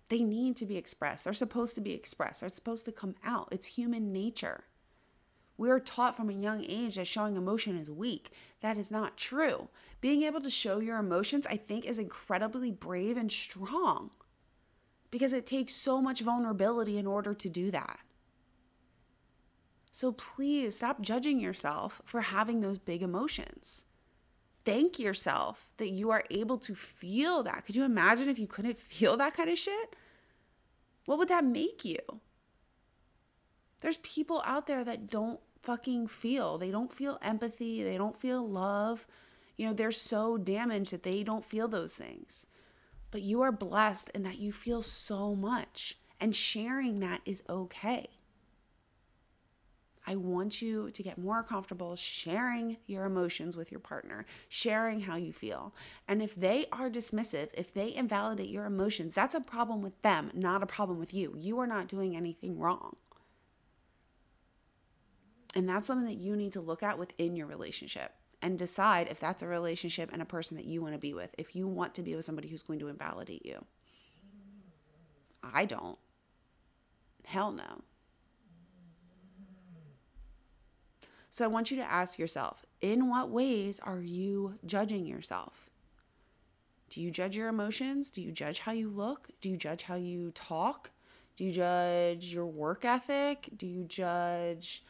They 0.09 0.23
need 0.23 0.57
to 0.57 0.65
be 0.65 0.77
expressed. 0.77 1.23
They're 1.23 1.33
supposed 1.33 1.75
to 1.75 1.81
be 1.81 1.93
expressed. 1.93 2.41
They're 2.41 2.49
supposed 2.49 2.85
to 2.85 2.91
come 2.91 3.15
out. 3.23 3.49
It's 3.51 3.65
human 3.65 4.11
nature. 4.11 4.63
We 5.57 5.69
are 5.69 5.79
taught 5.79 6.17
from 6.17 6.29
a 6.29 6.33
young 6.33 6.65
age 6.67 6.95
that 6.95 7.07
showing 7.07 7.35
emotion 7.35 7.77
is 7.77 7.89
weak. 7.89 8.31
That 8.61 8.77
is 8.77 8.91
not 8.91 9.17
true. 9.17 9.69
Being 10.01 10.23
able 10.23 10.41
to 10.41 10.49
show 10.49 10.79
your 10.79 10.97
emotions, 10.97 11.45
I 11.47 11.57
think, 11.57 11.85
is 11.85 11.99
incredibly 11.99 12.71
brave 12.71 13.17
and 13.17 13.31
strong 13.31 14.11
because 15.11 15.31
it 15.31 15.45
takes 15.45 15.75
so 15.75 16.01
much 16.01 16.21
vulnerability 16.21 16.97
in 16.97 17.05
order 17.05 17.35
to 17.35 17.49
do 17.49 17.69
that. 17.69 17.99
So 19.93 20.11
please 20.11 20.77
stop 20.77 21.01
judging 21.01 21.39
yourself 21.39 22.01
for 22.03 22.21
having 22.21 22.61
those 22.61 22.79
big 22.79 23.03
emotions. 23.03 23.85
Thank 24.65 24.97
yourself 24.97 25.71
that 25.77 25.91
you 25.91 26.09
are 26.09 26.23
able 26.31 26.57
to 26.57 26.73
feel 26.73 27.43
that. 27.43 27.63
Could 27.63 27.75
you 27.75 27.83
imagine 27.83 28.27
if 28.27 28.39
you 28.39 28.47
couldn't 28.47 28.79
feel 28.79 29.17
that 29.17 29.35
kind 29.35 29.51
of 29.51 29.57
shit? 29.57 29.95
What 31.05 31.19
would 31.19 31.27
that 31.27 31.45
make 31.45 31.85
you? 31.85 31.99
There's 33.81 33.97
people 33.97 34.41
out 34.47 34.65
there 34.65 34.83
that 34.83 35.11
don't 35.11 35.39
fucking 35.61 36.07
feel. 36.07 36.57
They 36.57 36.71
don't 36.71 36.91
feel 36.91 37.19
empathy. 37.21 37.83
They 37.83 37.99
don't 37.99 38.17
feel 38.17 38.49
love. 38.49 39.05
You 39.57 39.67
know, 39.67 39.73
they're 39.73 39.91
so 39.91 40.39
damaged 40.39 40.91
that 40.91 41.03
they 41.03 41.21
don't 41.21 41.45
feel 41.45 41.67
those 41.67 41.93
things. 41.93 42.47
But 43.11 43.21
you 43.21 43.43
are 43.43 43.51
blessed 43.51 44.09
in 44.15 44.23
that 44.23 44.39
you 44.39 44.51
feel 44.53 44.81
so 44.81 45.35
much, 45.35 45.99
and 46.19 46.35
sharing 46.35 46.99
that 47.01 47.21
is 47.25 47.43
okay. 47.47 48.07
I 50.05 50.15
want 50.15 50.61
you 50.61 50.91
to 50.91 51.03
get 51.03 51.17
more 51.17 51.43
comfortable 51.43 51.95
sharing 51.95 52.77
your 52.87 53.05
emotions 53.05 53.55
with 53.55 53.71
your 53.71 53.79
partner, 53.79 54.25
sharing 54.49 54.99
how 54.99 55.15
you 55.15 55.31
feel. 55.31 55.73
And 56.07 56.21
if 56.21 56.35
they 56.35 56.65
are 56.71 56.89
dismissive, 56.89 57.49
if 57.53 57.73
they 57.73 57.93
invalidate 57.93 58.49
your 58.49 58.65
emotions, 58.65 59.15
that's 59.15 59.35
a 59.35 59.41
problem 59.41 59.81
with 59.81 60.01
them, 60.01 60.29
not 60.33 60.61
a 60.61 60.67
problem 60.67 60.99
with 60.99 61.13
you. 61.13 61.35
You 61.37 61.59
are 61.59 61.67
not 61.67 61.87
doing 61.87 62.15
anything 62.15 62.59
wrong. 62.59 62.97
And 65.55 65.69
that's 65.69 65.87
something 65.87 66.07
that 66.07 66.21
you 66.21 66.35
need 66.35 66.53
to 66.53 66.61
look 66.61 66.83
at 66.83 66.99
within 66.99 67.35
your 67.35 67.47
relationship 67.47 68.11
and 68.41 68.57
decide 68.59 69.07
if 69.07 69.19
that's 69.19 69.41
a 69.41 69.47
relationship 69.47 70.11
and 70.11 70.21
a 70.21 70.25
person 70.25 70.57
that 70.57 70.65
you 70.65 70.81
want 70.81 70.93
to 70.93 70.99
be 70.99 71.13
with, 71.13 71.33
if 71.37 71.55
you 71.55 71.67
want 71.67 71.93
to 71.95 72.03
be 72.03 72.15
with 72.15 72.25
somebody 72.25 72.49
who's 72.49 72.63
going 72.63 72.79
to 72.79 72.89
invalidate 72.89 73.45
you. 73.45 73.63
I 75.53 75.65
don't. 75.65 75.97
Hell 77.25 77.51
no. 77.51 77.81
So 81.33 81.43
I 81.43 81.47
want 81.47 81.71
you 81.71 81.77
to 81.77 81.91
ask 81.91 82.19
yourself 82.19 82.63
in 82.79 83.09
what 83.09 83.31
ways 83.31 83.79
are 83.79 83.99
you 83.99 84.53
judging 84.67 85.07
yourself? 85.07 85.71
Do 86.91 87.01
you 87.01 87.09
judge 87.09 87.35
your 87.35 87.47
emotions? 87.47 88.11
Do 88.11 88.21
you 88.21 88.31
judge 88.31 88.59
how 88.59 88.71
you 88.71 88.87
look? 88.87 89.31
Do 89.41 89.49
you 89.49 89.57
judge 89.57 89.81
how 89.81 89.95
you 89.95 90.29
talk? 90.35 90.91
Do 91.35 91.43
you 91.43 91.51
judge 91.51 92.27
your 92.27 92.45
work 92.45 92.85
ethic? 92.85 93.49
Do 93.57 93.65
you 93.65 93.83
judge 93.85 94.83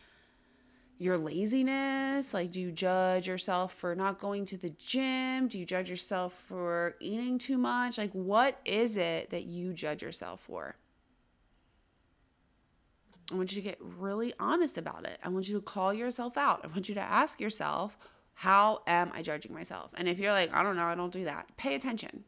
your 0.97 1.17
laziness? 1.17 2.33
Like, 2.33 2.51
do 2.51 2.59
you 2.59 2.73
judge 2.73 3.25
yourself 3.25 3.73
for 3.73 3.95
not 3.95 4.19
going 4.19 4.43
to 4.47 4.57
the 4.57 4.71
gym? 4.71 5.47
Do 5.47 5.57
you 5.57 5.65
judge 5.65 5.89
yourself 5.89 6.33
for 6.33 6.95
eating 6.99 7.37
too 7.37 7.57
much? 7.57 7.97
Like, 7.97 8.11
what 8.11 8.59
is 8.65 8.97
it 8.97 9.29
that 9.29 9.45
you 9.45 9.71
judge 9.71 10.01
yourself 10.01 10.41
for? 10.41 10.75
I 13.31 13.35
want 13.35 13.55
you 13.55 13.61
to 13.61 13.67
get 13.67 13.77
really 13.79 14.33
honest 14.39 14.77
about 14.77 15.05
it. 15.05 15.17
I 15.23 15.29
want 15.29 15.47
you 15.47 15.55
to 15.55 15.61
call 15.61 15.93
yourself 15.93 16.37
out. 16.37 16.61
I 16.63 16.67
want 16.67 16.89
you 16.89 16.95
to 16.95 17.01
ask 17.01 17.39
yourself, 17.39 17.97
how 18.33 18.81
am 18.87 19.11
I 19.13 19.21
judging 19.21 19.53
myself? 19.53 19.91
And 19.95 20.07
if 20.07 20.19
you're 20.19 20.31
like, 20.31 20.53
I 20.53 20.63
don't 20.63 20.75
know, 20.75 20.83
I 20.83 20.95
don't 20.95 21.13
do 21.13 21.23
that, 21.25 21.47
pay 21.57 21.75
attention. 21.75 22.23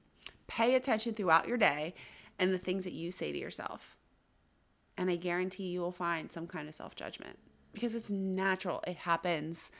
Pay 0.47 0.75
attention 0.75 1.13
throughout 1.13 1.47
your 1.47 1.57
day 1.57 1.95
and 2.39 2.53
the 2.53 2.57
things 2.57 2.83
that 2.83 2.93
you 2.93 3.11
say 3.11 3.31
to 3.31 3.37
yourself. 3.37 3.97
And 4.97 5.09
I 5.09 5.15
guarantee 5.15 5.67
you 5.67 5.81
will 5.81 5.91
find 5.91 6.31
some 6.31 6.47
kind 6.47 6.67
of 6.67 6.75
self 6.75 6.95
judgment 6.95 7.37
because 7.73 7.95
it's 7.95 8.09
natural. 8.09 8.81
It 8.87 8.95
happens, 8.95 9.71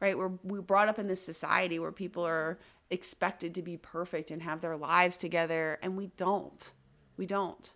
right? 0.00 0.16
We're, 0.16 0.32
we're 0.42 0.62
brought 0.62 0.88
up 0.88 0.98
in 0.98 1.08
this 1.08 1.22
society 1.22 1.78
where 1.78 1.92
people 1.92 2.24
are 2.26 2.58
expected 2.90 3.54
to 3.56 3.62
be 3.62 3.76
perfect 3.76 4.30
and 4.30 4.40
have 4.42 4.60
their 4.60 4.76
lives 4.76 5.18
together, 5.18 5.78
and 5.82 5.96
we 5.96 6.06
don't. 6.16 6.72
We 7.18 7.26
don't 7.26 7.70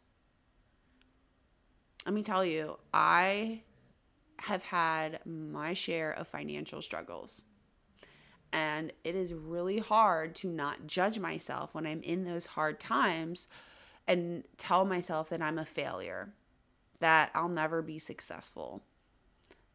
let 2.07 2.14
me 2.14 2.23
tell 2.23 2.45
you, 2.45 2.79
I 2.95 3.62
have 4.38 4.62
had 4.62 5.19
my 5.27 5.75
share 5.75 6.12
of 6.12 6.29
financial 6.29 6.81
struggles. 6.81 7.47
And 8.53 8.92
it 9.03 9.16
is 9.16 9.35
really 9.35 9.79
hard 9.79 10.37
to 10.37 10.49
not 10.49 10.87
judge 10.87 11.19
myself 11.19 11.75
when 11.75 11.85
I'm 11.85 12.01
in 12.03 12.25
those 12.25 12.47
hard 12.47 12.79
times 12.79 13.49
and 14.07 14.45
tell 14.57 14.85
myself 14.85 15.31
that 15.31 15.42
I'm 15.42 15.59
a 15.59 15.66
failure, 15.66 16.33
that 17.01 17.33
I'll 17.35 17.49
never 17.49 17.83
be 17.83 17.99
successful, 17.99 18.85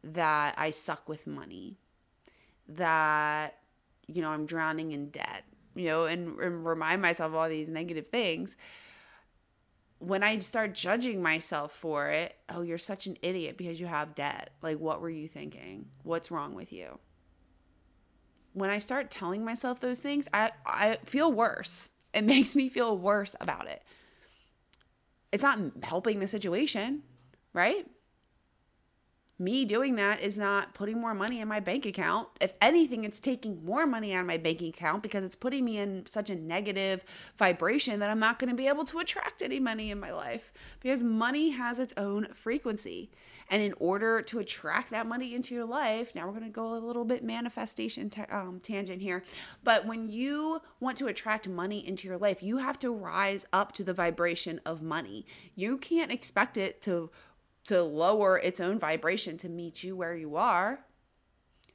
that 0.02 0.54
I 0.56 0.70
suck 0.70 1.06
with 1.10 1.26
money, 1.26 1.76
that, 2.66 3.58
you 4.06 4.22
know, 4.22 4.30
I'm 4.30 4.46
drowning 4.46 4.92
in 4.92 5.10
debt, 5.10 5.44
you 5.74 5.84
know, 5.84 6.06
and, 6.06 6.38
and 6.40 6.66
remind 6.66 7.02
myself 7.02 7.34
all 7.34 7.50
these 7.50 7.68
negative 7.68 8.08
things 8.08 8.56
when 10.02 10.24
I 10.24 10.38
start 10.38 10.74
judging 10.74 11.22
myself 11.22 11.72
for 11.72 12.08
it, 12.08 12.34
oh, 12.48 12.62
you're 12.62 12.76
such 12.78 13.06
an 13.06 13.16
idiot 13.22 13.56
because 13.56 13.80
you 13.80 13.86
have 13.86 14.16
debt. 14.16 14.50
Like, 14.60 14.78
what 14.78 15.00
were 15.00 15.10
you 15.10 15.28
thinking? 15.28 15.86
What's 16.02 16.30
wrong 16.30 16.54
with 16.54 16.72
you? 16.72 16.98
When 18.52 18.68
I 18.68 18.78
start 18.78 19.12
telling 19.12 19.44
myself 19.44 19.80
those 19.80 19.98
things, 19.98 20.28
I, 20.34 20.50
I 20.66 20.98
feel 21.04 21.32
worse. 21.32 21.92
It 22.12 22.24
makes 22.24 22.56
me 22.56 22.68
feel 22.68 22.98
worse 22.98 23.36
about 23.40 23.68
it. 23.68 23.82
It's 25.30 25.42
not 25.42 25.60
helping 25.82 26.18
the 26.18 26.26
situation, 26.26 27.02
right? 27.52 27.86
Me 29.42 29.64
doing 29.64 29.96
that 29.96 30.20
is 30.20 30.38
not 30.38 30.72
putting 30.74 31.00
more 31.00 31.14
money 31.14 31.40
in 31.40 31.48
my 31.48 31.60
bank 31.60 31.84
account. 31.84 32.28
If 32.40 32.54
anything, 32.60 33.04
it's 33.04 33.20
taking 33.20 33.64
more 33.64 33.86
money 33.86 34.14
out 34.14 34.20
of 34.20 34.26
my 34.26 34.36
banking 34.36 34.68
account 34.68 35.02
because 35.02 35.24
it's 35.24 35.36
putting 35.36 35.64
me 35.64 35.78
in 35.78 36.06
such 36.06 36.30
a 36.30 36.36
negative 36.36 37.04
vibration 37.36 37.98
that 38.00 38.10
I'm 38.10 38.18
not 38.18 38.38
going 38.38 38.50
to 38.50 38.56
be 38.56 38.68
able 38.68 38.84
to 38.84 39.00
attract 39.00 39.42
any 39.42 39.58
money 39.58 39.90
in 39.90 39.98
my 39.98 40.12
life 40.12 40.52
because 40.80 41.02
money 41.02 41.50
has 41.50 41.78
its 41.78 41.92
own 41.96 42.28
frequency. 42.32 43.10
And 43.50 43.60
in 43.60 43.74
order 43.78 44.22
to 44.22 44.38
attract 44.38 44.90
that 44.90 45.06
money 45.06 45.34
into 45.34 45.54
your 45.54 45.64
life, 45.64 46.14
now 46.14 46.26
we're 46.26 46.32
going 46.32 46.44
to 46.44 46.50
go 46.50 46.74
a 46.74 46.78
little 46.78 47.04
bit 47.04 47.24
manifestation 47.24 48.08
t- 48.10 48.22
um, 48.30 48.60
tangent 48.62 49.02
here. 49.02 49.24
But 49.64 49.86
when 49.86 50.08
you 50.08 50.60
want 50.80 50.96
to 50.98 51.08
attract 51.08 51.48
money 51.48 51.86
into 51.86 52.06
your 52.06 52.18
life, 52.18 52.42
you 52.42 52.58
have 52.58 52.78
to 52.78 52.92
rise 52.92 53.44
up 53.52 53.72
to 53.72 53.84
the 53.84 53.92
vibration 53.92 54.60
of 54.64 54.82
money. 54.82 55.26
You 55.56 55.78
can't 55.78 56.12
expect 56.12 56.56
it 56.56 56.80
to 56.82 57.10
to 57.64 57.82
lower 57.82 58.38
its 58.38 58.60
own 58.60 58.78
vibration 58.78 59.38
to 59.38 59.48
meet 59.48 59.82
you 59.82 59.96
where 59.96 60.16
you 60.16 60.36
are. 60.36 60.84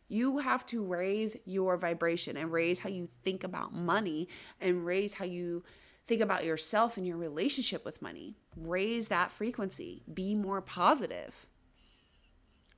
You 0.10 0.38
have 0.38 0.66
to 0.68 0.84
raise 0.84 1.36
your 1.46 1.78
vibration 1.78 2.38
and 2.38 2.52
raise 2.52 2.80
how 2.80 2.90
you 2.90 3.08
think 3.08 3.44
about 3.44 3.74
money 3.74 4.30
and 4.62 4.86
raise 4.86 5.14
how 5.14 5.26
you 5.26 5.64
think 6.08 6.22
about 6.22 6.46
yourself 6.46 6.98
and 6.98 7.06
your 7.06 7.18
relationship 7.18 7.84
with 7.84 8.02
money. 8.02 8.38
Raise 8.56 9.10
that 9.10 9.32
frequency. 9.32 10.04
Be 10.14 10.34
more 10.34 10.62
positive. 10.62 11.48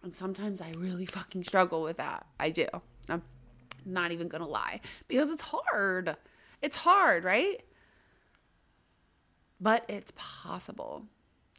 And 0.03 0.15
sometimes 0.15 0.61
I 0.61 0.71
really 0.77 1.05
fucking 1.05 1.43
struggle 1.43 1.83
with 1.83 1.97
that. 1.97 2.25
I 2.39 2.49
do. 2.49 2.67
I'm 3.07 3.21
not 3.85 4.11
even 4.11 4.27
to 4.41 4.49
lie 4.49 4.81
because 5.07 5.29
it's 5.29 5.41
hard. 5.41 6.15
It's 6.61 6.77
hard, 6.77 7.23
right? 7.23 7.61
But 9.61 9.85
it's 9.87 10.13
possible. 10.15 11.05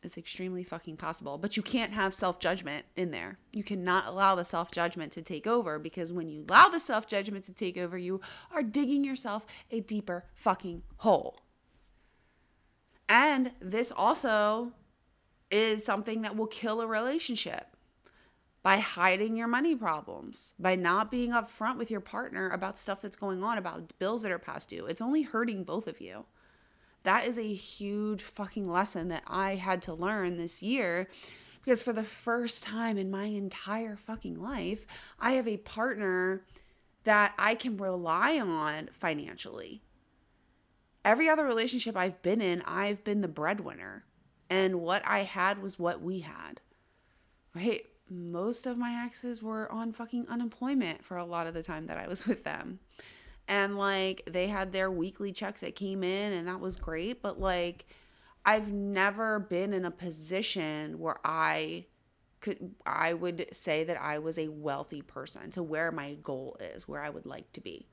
It's 0.03 0.19
extremely 0.19 0.65
fucking 0.65 0.97
possible. 0.97 1.39
But 1.39 1.57
you 1.57 1.63
can't 1.63 1.93
have 1.93 2.15
self 2.15 2.39
judgment 2.39 2.87
in 2.97 3.11
there. 3.11 3.39
You 3.53 3.63
cannot 3.63 4.07
allow 4.07 4.35
the 4.35 4.45
self 4.45 4.71
judgment 4.71 5.13
to 5.13 5.23
take 5.23 5.47
over 5.47 5.79
because 5.79 6.13
when 6.13 6.29
you 6.29 6.45
allow 6.49 6.69
the 6.69 6.81
self 6.81 7.07
judgment 7.07 7.45
to 7.47 7.53
take 7.53 7.77
over, 7.77 7.99
you 7.99 8.21
are 8.53 8.63
digging 8.63 9.05
yourself 9.05 9.47
a 9.71 9.81
deeper 9.81 10.25
fucking 10.35 10.83
hole. 10.99 11.39
And 13.09 13.53
this 13.61 13.93
also 13.93 14.73
is 15.51 15.85
something 15.85 16.23
that 16.23 16.37
will 16.37 16.47
kill 16.47 16.81
a 16.81 16.87
relationship 16.87 17.77
by 18.63 18.77
hiding 18.77 19.37
your 19.37 19.49
money 19.49 19.75
problems, 19.75 20.55
by 20.59 20.77
not 20.77 21.11
being 21.11 21.31
upfront 21.31 21.77
with 21.77 21.91
your 21.91 22.01
partner 22.01 22.51
about 22.51 22.79
stuff 22.79 23.01
that's 23.01 23.17
going 23.17 23.43
on, 23.43 23.59
about 23.59 23.99
bills 23.99 24.23
that 24.23 24.31
are 24.31 24.39
past 24.39 24.69
due. 24.69 24.87
It's 24.87 25.01
only 25.01 25.23
hurting 25.23 25.65
both 25.65 25.89
of 25.89 26.01
you 26.01 26.27
that 27.03 27.27
is 27.27 27.39
a 27.39 27.43
huge 27.43 28.23
fucking 28.23 28.71
lesson 28.71 29.09
that 29.09 29.23
I 29.27 29.55
had 29.55 29.83
to 29.83 29.95
learn 29.95 30.37
this 30.37 30.63
year 30.63 31.09
because 31.65 31.83
for 31.83 31.93
the 31.93 32.03
first 32.03 32.63
time 32.65 32.99
in 32.99 33.11
my 33.11 33.25
entire 33.25 33.97
fucking 33.97 34.41
life, 34.41 34.87
I 35.19 35.33
have 35.33 35.49
a 35.49 35.59
partner 35.59 36.45
that 37.05 37.35
I 37.39 37.55
can 37.55 37.77
rely 37.77 38.39
on 38.39 38.89
financially. 38.93 39.83
Every 41.05 41.29
other 41.29 41.45
relationship 41.45 41.97
I've 41.97 42.21
been 42.23 42.41
in, 42.41 42.63
I've 42.67 43.05
been 43.05 43.21
the 43.21 43.29
breadwinner. 43.29 44.05
And 44.49 44.81
what 44.81 45.03
I 45.07 45.21
had 45.21 45.63
was 45.63 45.79
what 45.79 46.03
we 46.03 46.21
had. 46.21 46.61
Right? 47.55 47.87
Most 48.09 48.67
of 48.67 48.77
my 48.77 49.05
exes 49.05 49.43
were 49.43 49.71
on 49.71 49.93
fucking 49.93 50.27
unemployment 50.29 51.05
for 51.05 51.17
a 51.17 51.25
lot 51.25 51.47
of 51.47 51.55
the 51.55 51.63
time 51.63 51.87
that 51.87 51.99
I 51.99 52.09
was 52.09 52.27
with 52.27 52.45
them 52.45 52.81
and 53.51 53.77
like 53.77 54.23
they 54.31 54.47
had 54.47 54.73
their 54.73 54.91
weekly 54.91 55.33
checks 55.33 55.61
that 55.61 55.75
came 55.75 56.03
in 56.03 56.33
and 56.33 56.49
that 56.49 56.61
was 56.61 56.77
great 56.77 57.21
but 57.21 57.39
like 57.39 57.87
I've 58.47 58.73
never 58.73 59.39
been 59.39 59.73
in 59.75 59.85
a 59.85 59.91
position 59.91 60.99
where 60.99 61.17
I 61.25 61.85
could 62.41 62.75
I 62.87 63.13
would 63.13 63.47
say 63.53 63.85
that 63.85 64.01
I 64.01 64.19
was 64.19 64.39
a 64.39 64.49
wealthy 64.49 65.03
person 65.03 65.51
to 65.51 65.63
where 65.63 65.93
my 65.93 66.15
goal 66.23 66.57
is, 66.59 66.89
where 66.89 67.03
I 67.03 67.11
would 67.11 67.27
like 67.27 67.53
to 67.53 67.61
be. 67.61 67.87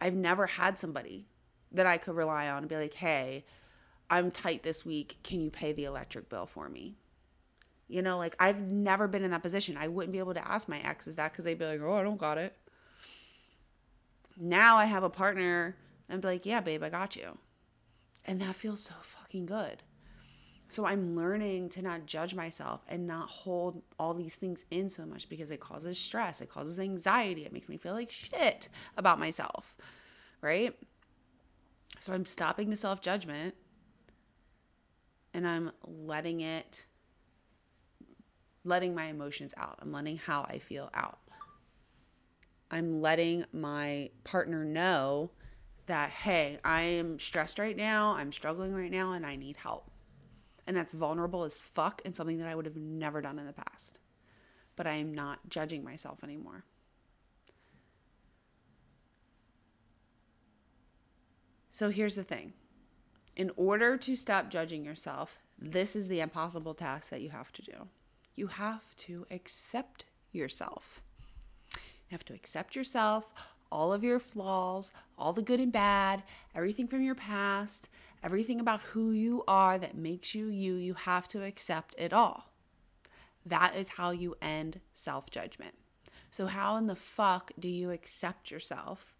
I've 0.00 0.14
never 0.14 0.46
had 0.46 0.78
somebody 0.78 1.26
that 1.72 1.86
I 1.86 1.98
could 1.98 2.14
rely 2.14 2.48
on 2.48 2.58
and 2.58 2.68
be 2.68 2.76
like, 2.76 2.94
"Hey, 2.94 3.44
I'm 4.08 4.30
tight 4.30 4.62
this 4.62 4.84
week. 4.84 5.18
Can 5.24 5.40
you 5.40 5.50
pay 5.50 5.72
the 5.72 5.84
electric 5.84 6.28
bill 6.28 6.46
for 6.46 6.68
me?" 6.68 6.96
You 7.88 8.02
know, 8.02 8.18
like 8.18 8.36
I've 8.38 8.60
never 8.60 9.08
been 9.08 9.24
in 9.24 9.32
that 9.32 9.42
position. 9.42 9.76
I 9.76 9.88
wouldn't 9.88 10.12
be 10.12 10.20
able 10.20 10.34
to 10.34 10.48
ask 10.48 10.68
my 10.68 10.78
exes 10.80 11.16
that 11.16 11.32
because 11.32 11.44
they'd 11.44 11.58
be 11.58 11.66
like, 11.66 11.80
"Oh, 11.80 11.94
I 11.94 12.04
don't 12.04 12.18
got 12.18 12.38
it." 12.38 12.56
Now 14.36 14.76
I 14.76 14.84
have 14.84 15.02
a 15.02 15.10
partner 15.10 15.76
and 16.08 16.20
be 16.20 16.28
like, 16.28 16.46
yeah, 16.46 16.60
babe, 16.60 16.82
I 16.82 16.90
got 16.90 17.16
you. 17.16 17.38
And 18.24 18.40
that 18.40 18.54
feels 18.54 18.80
so 18.80 18.94
fucking 19.02 19.46
good. 19.46 19.82
So 20.68 20.86
I'm 20.86 21.14
learning 21.14 21.68
to 21.70 21.82
not 21.82 22.06
judge 22.06 22.34
myself 22.34 22.82
and 22.88 23.06
not 23.06 23.28
hold 23.28 23.82
all 23.98 24.14
these 24.14 24.34
things 24.34 24.64
in 24.70 24.88
so 24.88 25.04
much 25.04 25.28
because 25.28 25.50
it 25.50 25.60
causes 25.60 25.98
stress, 25.98 26.40
it 26.40 26.50
causes 26.50 26.80
anxiety, 26.80 27.44
it 27.44 27.52
makes 27.52 27.68
me 27.68 27.76
feel 27.76 27.92
like 27.92 28.10
shit 28.10 28.68
about 28.96 29.18
myself, 29.18 29.76
right? 30.40 30.74
So 32.00 32.12
I'm 32.12 32.24
stopping 32.24 32.70
the 32.70 32.76
self 32.76 33.00
judgment 33.00 33.54
and 35.32 35.46
I'm 35.46 35.70
letting 35.84 36.40
it, 36.40 36.86
letting 38.64 38.94
my 38.94 39.04
emotions 39.06 39.54
out. 39.56 39.78
I'm 39.80 39.92
letting 39.92 40.16
how 40.16 40.44
I 40.48 40.58
feel 40.58 40.90
out. 40.94 41.18
I'm 42.70 43.00
letting 43.00 43.44
my 43.52 44.10
partner 44.24 44.64
know 44.64 45.30
that, 45.86 46.10
hey, 46.10 46.58
I 46.64 46.82
am 46.82 47.18
stressed 47.18 47.58
right 47.58 47.76
now, 47.76 48.12
I'm 48.12 48.32
struggling 48.32 48.74
right 48.74 48.90
now, 48.90 49.12
and 49.12 49.24
I 49.24 49.36
need 49.36 49.56
help. 49.56 49.90
And 50.66 50.76
that's 50.76 50.92
vulnerable 50.92 51.44
as 51.44 51.58
fuck 51.58 52.00
and 52.04 52.16
something 52.16 52.38
that 52.38 52.48
I 52.48 52.54
would 52.54 52.64
have 52.64 52.76
never 52.76 53.20
done 53.20 53.38
in 53.38 53.46
the 53.46 53.52
past. 53.52 53.98
But 54.76 54.86
I 54.86 54.94
am 54.94 55.14
not 55.14 55.40
judging 55.48 55.84
myself 55.84 56.24
anymore. 56.24 56.64
So 61.68 61.90
here's 61.90 62.14
the 62.14 62.24
thing 62.24 62.52
in 63.36 63.50
order 63.56 63.96
to 63.96 64.14
stop 64.16 64.48
judging 64.48 64.84
yourself, 64.84 65.44
this 65.58 65.96
is 65.96 66.08
the 66.08 66.20
impossible 66.20 66.74
task 66.74 67.10
that 67.10 67.20
you 67.20 67.30
have 67.30 67.52
to 67.52 67.62
do. 67.62 67.88
You 68.36 68.46
have 68.46 68.94
to 68.96 69.26
accept 69.30 70.06
yourself. 70.32 71.02
You 72.08 72.14
have 72.14 72.24
to 72.26 72.34
accept 72.34 72.76
yourself, 72.76 73.32
all 73.72 73.92
of 73.92 74.04
your 74.04 74.20
flaws, 74.20 74.92
all 75.18 75.32
the 75.32 75.42
good 75.42 75.60
and 75.60 75.72
bad, 75.72 76.22
everything 76.54 76.86
from 76.86 77.02
your 77.02 77.14
past, 77.14 77.88
everything 78.22 78.60
about 78.60 78.80
who 78.80 79.12
you 79.12 79.42
are 79.48 79.78
that 79.78 79.96
makes 79.96 80.34
you 80.34 80.46
you. 80.46 80.74
You 80.74 80.94
have 80.94 81.26
to 81.28 81.42
accept 81.42 81.94
it 81.98 82.12
all. 82.12 82.50
That 83.46 83.74
is 83.76 83.88
how 83.88 84.10
you 84.10 84.36
end 84.40 84.80
self 84.92 85.30
judgment. 85.30 85.74
So, 86.30 86.46
how 86.46 86.76
in 86.76 86.86
the 86.86 86.96
fuck 86.96 87.52
do 87.58 87.68
you 87.68 87.90
accept 87.90 88.50
yourself 88.50 89.16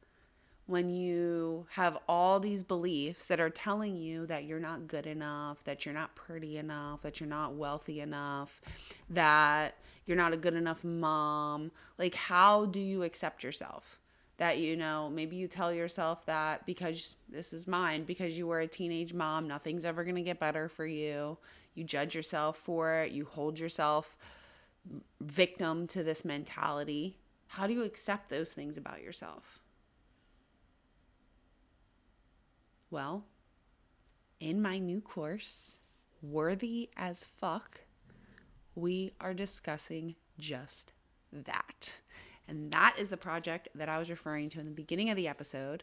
when 0.66 0.88
you 0.88 1.66
have 1.70 1.98
all 2.08 2.40
these 2.40 2.62
beliefs 2.62 3.26
that 3.26 3.40
are 3.40 3.50
telling 3.50 3.96
you 3.96 4.26
that 4.26 4.44
you're 4.44 4.60
not 4.60 4.86
good 4.86 5.06
enough, 5.06 5.62
that 5.64 5.84
you're 5.84 5.94
not 5.94 6.14
pretty 6.14 6.56
enough, 6.56 7.02
that 7.02 7.20
you're 7.20 7.28
not 7.28 7.54
wealthy 7.54 8.00
enough, 8.00 8.62
that 9.10 9.76
you're 10.06 10.16
not 10.16 10.32
a 10.32 10.38
good 10.38 10.54
enough 10.54 10.82
mom? 10.82 11.70
Like, 11.98 12.14
how 12.14 12.64
do 12.66 12.80
you 12.80 13.02
accept 13.02 13.44
yourself? 13.44 14.00
That, 14.38 14.58
you 14.58 14.76
know, 14.76 15.10
maybe 15.12 15.36
you 15.36 15.46
tell 15.46 15.72
yourself 15.72 16.24
that 16.26 16.64
because 16.66 17.16
this 17.28 17.52
is 17.52 17.68
mine, 17.68 18.04
because 18.04 18.36
you 18.36 18.46
were 18.46 18.60
a 18.60 18.66
teenage 18.66 19.12
mom, 19.12 19.46
nothing's 19.46 19.84
ever 19.84 20.02
to 20.02 20.20
get 20.22 20.40
better 20.40 20.68
for 20.68 20.86
you. 20.86 21.36
You 21.74 21.84
judge 21.84 22.14
yourself 22.14 22.56
for 22.56 23.02
it, 23.02 23.12
you 23.12 23.26
hold 23.26 23.58
yourself 23.58 24.16
victim 25.20 25.86
to 25.88 26.02
this 26.02 26.24
mentality. 26.24 27.16
How 27.48 27.66
do 27.66 27.74
you 27.74 27.84
accept 27.84 28.28
those 28.28 28.52
things 28.52 28.76
about 28.76 29.02
yourself? 29.02 29.60
Well, 32.94 33.24
in 34.38 34.62
my 34.62 34.78
new 34.78 35.00
course, 35.00 35.80
Worthy 36.22 36.90
as 36.96 37.24
Fuck, 37.24 37.80
we 38.76 39.14
are 39.20 39.34
discussing 39.34 40.14
just 40.38 40.92
that. 41.32 41.98
And 42.46 42.70
that 42.70 42.94
is 42.96 43.08
the 43.08 43.16
project 43.16 43.66
that 43.74 43.88
I 43.88 43.98
was 43.98 44.10
referring 44.10 44.48
to 44.50 44.60
in 44.60 44.66
the 44.66 44.70
beginning 44.70 45.10
of 45.10 45.16
the 45.16 45.26
episode. 45.26 45.82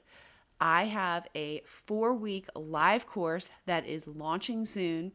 I 0.61 0.85
have 0.85 1.27
a 1.35 1.59
four 1.65 2.13
week 2.13 2.47
live 2.55 3.05
course 3.05 3.49
that 3.65 3.85
is 3.85 4.07
launching 4.07 4.63
soon. 4.63 5.11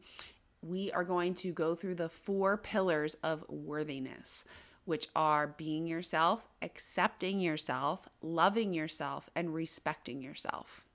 We 0.61 0.91
are 0.91 1.03
going 1.03 1.33
to 1.33 1.51
go 1.51 1.73
through 1.73 1.95
the 1.95 2.09
four 2.09 2.57
pillars 2.57 3.15
of 3.23 3.43
worthiness, 3.49 4.45
which 4.85 5.07
are 5.15 5.47
being 5.47 5.87
yourself, 5.87 6.47
accepting 6.61 7.39
yourself, 7.39 8.07
loving 8.21 8.71
yourself, 8.71 9.31
and 9.35 9.51
respecting 9.51 10.21
yourself. 10.21 10.86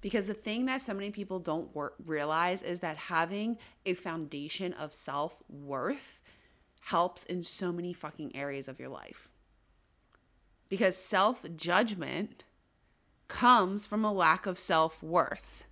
Because 0.00 0.26
the 0.26 0.34
thing 0.34 0.66
that 0.66 0.82
so 0.82 0.92
many 0.92 1.10
people 1.10 1.38
don't 1.38 1.74
wor- 1.74 1.94
realize 2.04 2.62
is 2.62 2.80
that 2.80 2.96
having 2.96 3.56
a 3.86 3.94
foundation 3.94 4.72
of 4.74 4.92
self 4.92 5.42
worth 5.48 6.20
helps 6.82 7.24
in 7.24 7.44
so 7.44 7.72
many 7.72 7.92
fucking 7.92 8.34
areas 8.34 8.68
of 8.68 8.80
your 8.80 8.88
life. 8.88 9.30
Because 10.68 10.96
self 10.96 11.44
judgment 11.56 12.44
comes 13.28 13.86
from 13.86 14.04
a 14.04 14.12
lack 14.12 14.46
of 14.46 14.58
self 14.58 15.02
worth. 15.02 15.64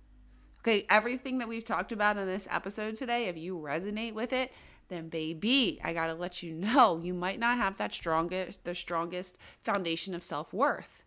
Okay, 0.59 0.85
everything 0.89 1.39
that 1.39 1.47
we've 1.47 1.65
talked 1.65 1.91
about 1.91 2.17
in 2.17 2.27
this 2.27 2.47
episode 2.49 2.95
today, 2.95 3.25
if 3.25 3.37
you 3.37 3.57
resonate 3.57 4.13
with 4.13 4.31
it, 4.31 4.53
then 4.87 5.09
baby, 5.09 5.79
I 5.83 5.93
got 5.93 6.07
to 6.07 6.13
let 6.13 6.43
you 6.43 6.53
know 6.53 6.99
you 7.01 7.13
might 7.13 7.39
not 7.39 7.57
have 7.57 7.77
that 7.77 7.93
strongest 7.93 8.63
the 8.63 8.75
strongest 8.75 9.37
foundation 9.61 10.13
of 10.13 10.23
self-worth. 10.23 11.03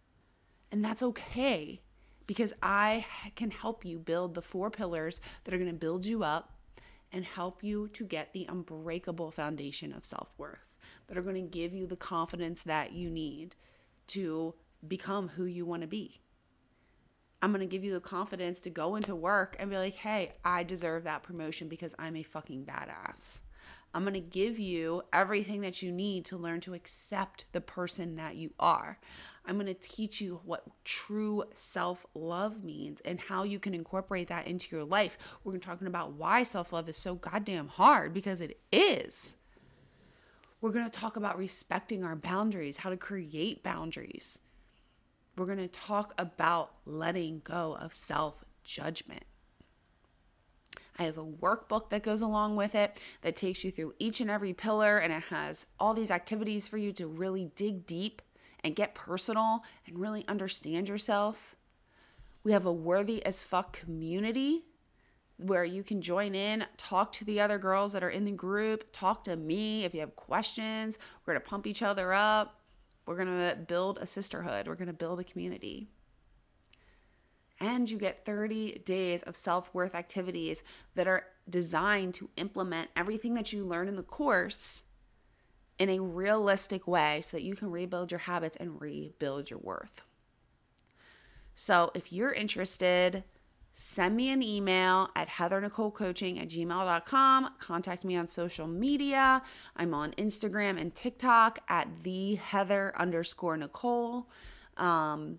And 0.71 0.85
that's 0.85 1.03
okay 1.03 1.81
because 2.27 2.53
I 2.63 3.07
can 3.37 3.51
help 3.51 3.85
you 3.85 3.99
build 3.99 4.35
the 4.35 4.43
four 4.43 4.71
pillars 4.71 5.21
that 5.45 5.55
are 5.55 5.59
going 5.59 5.71
to 5.71 5.77
build 5.77 6.07
you 6.07 6.23
up 6.23 6.53
and 7.13 7.25
help 7.25 7.63
you 7.63 7.89
to 7.89 8.05
get 8.05 8.33
the 8.33 8.47
unbreakable 8.49 9.31
foundation 9.31 9.93
of 9.93 10.05
self-worth 10.05 10.67
that 11.07 11.17
are 11.17 11.23
going 11.23 11.37
to 11.37 11.43
give 11.43 11.73
you 11.73 11.87
the 11.87 11.97
confidence 11.97 12.63
that 12.63 12.93
you 12.93 13.11
need 13.11 13.55
to 14.09 14.55
become 14.87 15.29
who 15.29 15.45
you 15.45 15.65
want 15.65 15.83
to 15.83 15.89
be. 15.89 16.21
I'm 17.41 17.53
going 17.53 17.61
to 17.61 17.67
give 17.67 17.85
you 17.85 17.93
the 17.93 18.01
confidence 18.01 18.61
to 18.63 18.71
go 18.71 18.97
into 18.97 19.15
work 19.15 19.57
and 19.59 19.71
be 19.71 19.77
like, 19.77 19.95
hey, 19.95 20.33
I 20.45 20.63
deserve 20.63 21.05
that 21.05 21.23
promotion 21.23 21.69
because 21.69 21.95
I'm 21.99 22.17
a 22.17 22.23
fucking 22.23 22.65
badass. 22.65 23.43
I'm 23.93 24.03
going 24.03 24.15
to 24.15 24.21
give 24.21 24.59
you 24.59 25.03
everything 25.13 25.61
that 25.61 25.83
you 25.83 25.93
need 25.93 26.25
to 26.27 26.37
learn 26.37 26.61
to 26.63 26.75
accept 26.75 27.45
the 27.53 27.61
person 27.61 28.17
that 28.17 28.37
you 28.37 28.53
are. 28.59 28.99
I'm 29.47 29.55
going 29.55 29.67
to 29.67 29.75
teach 29.75 30.21
you 30.21 30.41
what 30.45 30.65
true 30.85 31.45
self 31.55 32.05
love 32.15 32.65
means 32.65 33.01
and 33.03 33.21
how 33.21 33.45
you 33.45 33.59
can 33.59 33.75
incorporate 33.75 34.29
that 34.29 34.47
into 34.47 34.75
your 34.75 34.85
life. 34.85 35.19
We're 35.45 35.59
talking 35.59 35.87
about 35.87 36.13
why 36.15 36.43
self 36.43 36.73
love 36.73 36.89
is 36.89 36.97
so 36.97 37.15
goddamn 37.15 37.69
hard 37.69 38.13
because 38.13 38.41
it 38.41 38.59
is. 38.73 39.37
We're 40.61 40.73
going 40.73 40.87
to 40.87 41.01
talk 41.01 41.17
about 41.17 41.39
respecting 41.39 42.05
our 42.05 42.17
boundaries, 42.17 42.79
how 42.79 42.91
to 42.91 42.97
create 42.97 43.63
boundaries 43.63 44.41
we're 45.37 45.47
going 45.47 45.59
to 45.59 45.69
talk 45.69 46.15
about 46.19 46.73
letting 46.87 47.41
go 47.45 47.77
of 47.81 47.93
self 47.93 48.45
judgment. 48.63 49.25
I 50.99 51.05
have 51.05 51.19
a 51.19 51.25
workbook 51.25 51.91
that 51.91 52.03
goes 52.03 52.23
along 52.23 52.57
with 52.57 52.75
it 52.75 53.01
that 53.23 53.37
takes 53.37 53.65
you 53.65 53.71
through 53.71 53.95
each 53.99 54.21
and 54.21 54.31
every 54.31 54.53
pillar, 54.53 54.99
and 54.99 55.13
it 55.13 55.23
has 55.25 55.67
all 55.79 55.95
these 55.95 56.11
activities 56.11 56.69
for 56.69 56.79
you 56.79 56.93
to 56.93 57.07
really 57.07 57.51
dig 57.57 57.87
deep 57.87 58.23
and 58.63 58.77
get 58.77 58.95
personal 58.95 59.65
and 59.87 59.99
really 59.99 60.27
understand 60.29 60.89
yourself. 60.89 61.57
We 62.45 62.53
have 62.53 62.67
a 62.67 62.73
worthy 62.73 63.25
as 63.27 63.43
fuck 63.43 63.79
community 63.79 64.65
where 65.37 65.65
you 65.65 65.83
can 65.83 66.01
join 66.01 66.35
in, 66.35 66.65
talk 66.77 67.11
to 67.13 67.25
the 67.25 67.41
other 67.41 67.59
girls 67.59 67.93
that 67.93 68.05
are 68.05 68.11
in 68.11 68.25
the 68.25 68.31
group, 68.31 68.85
talk 68.93 69.25
to 69.25 69.35
me 69.35 69.85
if 69.85 69.93
you 69.93 70.01
have 70.01 70.15
questions. 70.15 70.99
We're 71.27 71.35
going 71.35 71.43
to 71.43 71.49
pump 71.49 71.67
each 71.67 71.83
other 71.83 72.13
up. 72.13 72.61
We're 73.07 73.17
going 73.17 73.37
to 73.37 73.57
build 73.57 73.99
a 73.99 74.07
sisterhood. 74.07 74.69
We're 74.69 74.77
going 74.77 74.87
to 74.87 74.93
build 74.93 75.21
a 75.21 75.25
community. 75.25 75.89
And 77.65 77.91
you 77.91 77.97
get 77.97 78.27
30 78.27 78.83
days 78.85 79.23
of 79.23 79.35
self 79.35 79.73
worth 79.75 79.95
activities 79.95 80.63
that 80.97 81.07
are 81.07 81.25
designed 81.49 82.13
to 82.15 82.29
implement 82.37 82.91
everything 82.95 83.35
that 83.35 83.53
you 83.53 83.65
learn 83.65 83.89
in 83.89 83.97
the 83.97 84.03
course 84.03 84.85
in 85.79 85.89
a 85.89 85.99
realistic 85.99 86.87
way 86.87 87.21
so 87.23 87.37
that 87.37 87.43
you 87.43 87.57
can 87.57 87.71
rebuild 87.71 88.11
your 88.11 88.19
habits 88.19 88.57
and 88.57 88.81
rebuild 88.81 89.51
your 89.51 89.59
worth. 89.61 90.03
So, 91.55 91.91
if 91.95 92.13
you're 92.13 92.33
interested, 92.33 93.25
send 93.73 94.15
me 94.15 94.31
an 94.31 94.43
email 94.43 95.09
at 95.17 95.29
heathernicolecoaching 95.29 96.43
at 96.43 96.49
gmail.com. 96.49 97.55
Contact 97.61 98.05
me 98.05 98.17
on 98.17 98.29
social 98.29 98.67
media. 98.67 99.43
I'm 99.77 99.95
on 99.95 100.13
Instagram 100.13 100.79
and 100.79 100.95
TikTok 100.95 101.61
at 101.69 101.89
the 102.03 102.35
Heather 102.35 102.93
underscore 102.97 103.57
Nicole. 103.57 104.29
Um, 104.77 105.39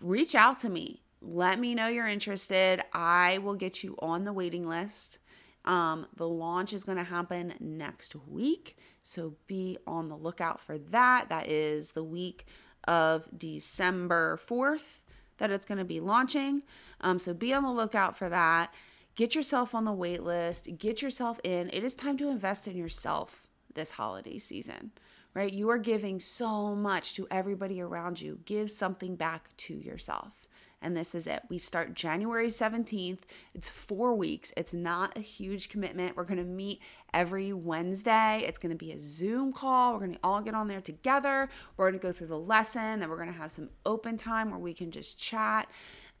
reach 0.00 0.34
out 0.34 0.60
to 0.60 0.70
me. 0.70 1.02
Let 1.20 1.58
me 1.58 1.74
know 1.74 1.88
you're 1.88 2.06
interested. 2.06 2.82
I 2.92 3.38
will 3.38 3.54
get 3.54 3.82
you 3.82 3.96
on 3.98 4.24
the 4.24 4.32
waiting 4.32 4.66
list. 4.66 5.18
Um, 5.64 6.06
the 6.16 6.28
launch 6.28 6.72
is 6.72 6.84
going 6.84 6.98
to 6.98 7.04
happen 7.04 7.54
next 7.60 8.14
week. 8.28 8.78
So 9.02 9.34
be 9.46 9.76
on 9.86 10.08
the 10.08 10.16
lookout 10.16 10.60
for 10.60 10.78
that. 10.78 11.28
That 11.28 11.48
is 11.48 11.92
the 11.92 12.04
week 12.04 12.46
of 12.86 13.26
December 13.36 14.38
4th 14.38 15.02
that 15.38 15.50
it's 15.50 15.66
going 15.66 15.78
to 15.78 15.84
be 15.84 16.00
launching. 16.00 16.62
Um, 17.00 17.18
so 17.18 17.34
be 17.34 17.52
on 17.52 17.62
the 17.62 17.70
lookout 17.70 18.16
for 18.16 18.28
that. 18.28 18.72
Get 19.14 19.34
yourself 19.34 19.74
on 19.74 19.84
the 19.84 19.92
wait 19.92 20.22
list, 20.22 20.68
get 20.78 21.02
yourself 21.02 21.40
in. 21.42 21.70
It 21.72 21.82
is 21.82 21.94
time 21.94 22.16
to 22.18 22.28
invest 22.28 22.68
in 22.68 22.76
yourself 22.76 23.48
this 23.74 23.90
holiday 23.90 24.38
season, 24.38 24.92
right? 25.34 25.52
You 25.52 25.70
are 25.70 25.78
giving 25.78 26.20
so 26.20 26.74
much 26.76 27.14
to 27.14 27.26
everybody 27.30 27.80
around 27.80 28.20
you. 28.20 28.38
Give 28.44 28.70
something 28.70 29.16
back 29.16 29.48
to 29.58 29.74
yourself 29.74 30.47
and 30.82 30.96
this 30.96 31.14
is 31.14 31.26
it. 31.26 31.42
We 31.48 31.58
start 31.58 31.94
January 31.94 32.48
17th. 32.48 33.20
It's 33.54 33.68
four 33.68 34.14
weeks. 34.14 34.52
It's 34.56 34.72
not 34.72 35.16
a 35.16 35.20
huge 35.20 35.68
commitment. 35.68 36.16
We're 36.16 36.24
going 36.24 36.38
to 36.38 36.44
meet 36.44 36.80
every 37.12 37.52
Wednesday. 37.52 38.44
It's 38.46 38.58
going 38.58 38.70
to 38.70 38.76
be 38.76 38.92
a 38.92 38.98
Zoom 38.98 39.52
call. 39.52 39.92
We're 39.92 40.00
going 40.00 40.14
to 40.14 40.20
all 40.22 40.40
get 40.40 40.54
on 40.54 40.68
there 40.68 40.80
together. 40.80 41.48
We're 41.76 41.90
going 41.90 42.00
to 42.00 42.06
go 42.06 42.12
through 42.12 42.28
the 42.28 42.38
lesson. 42.38 43.00
Then 43.00 43.08
we're 43.08 43.16
going 43.16 43.32
to 43.32 43.38
have 43.38 43.50
some 43.50 43.70
open 43.86 44.16
time 44.16 44.50
where 44.50 44.58
we 44.60 44.72
can 44.72 44.90
just 44.90 45.18
chat, 45.18 45.68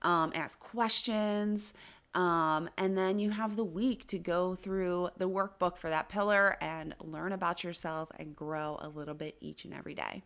um, 0.02 0.32
ask 0.34 0.58
questions. 0.58 1.74
Um, 2.14 2.70
and 2.78 2.96
then 2.96 3.18
you 3.18 3.30
have 3.30 3.54
the 3.54 3.64
week 3.64 4.06
to 4.06 4.18
go 4.18 4.54
through 4.54 5.10
the 5.18 5.28
workbook 5.28 5.76
for 5.76 5.90
that 5.90 6.08
pillar 6.08 6.56
and 6.60 6.94
learn 7.04 7.32
about 7.32 7.62
yourself 7.62 8.10
and 8.18 8.34
grow 8.34 8.78
a 8.80 8.88
little 8.88 9.14
bit 9.14 9.36
each 9.40 9.64
and 9.64 9.74
every 9.74 9.94
day. 9.94 10.22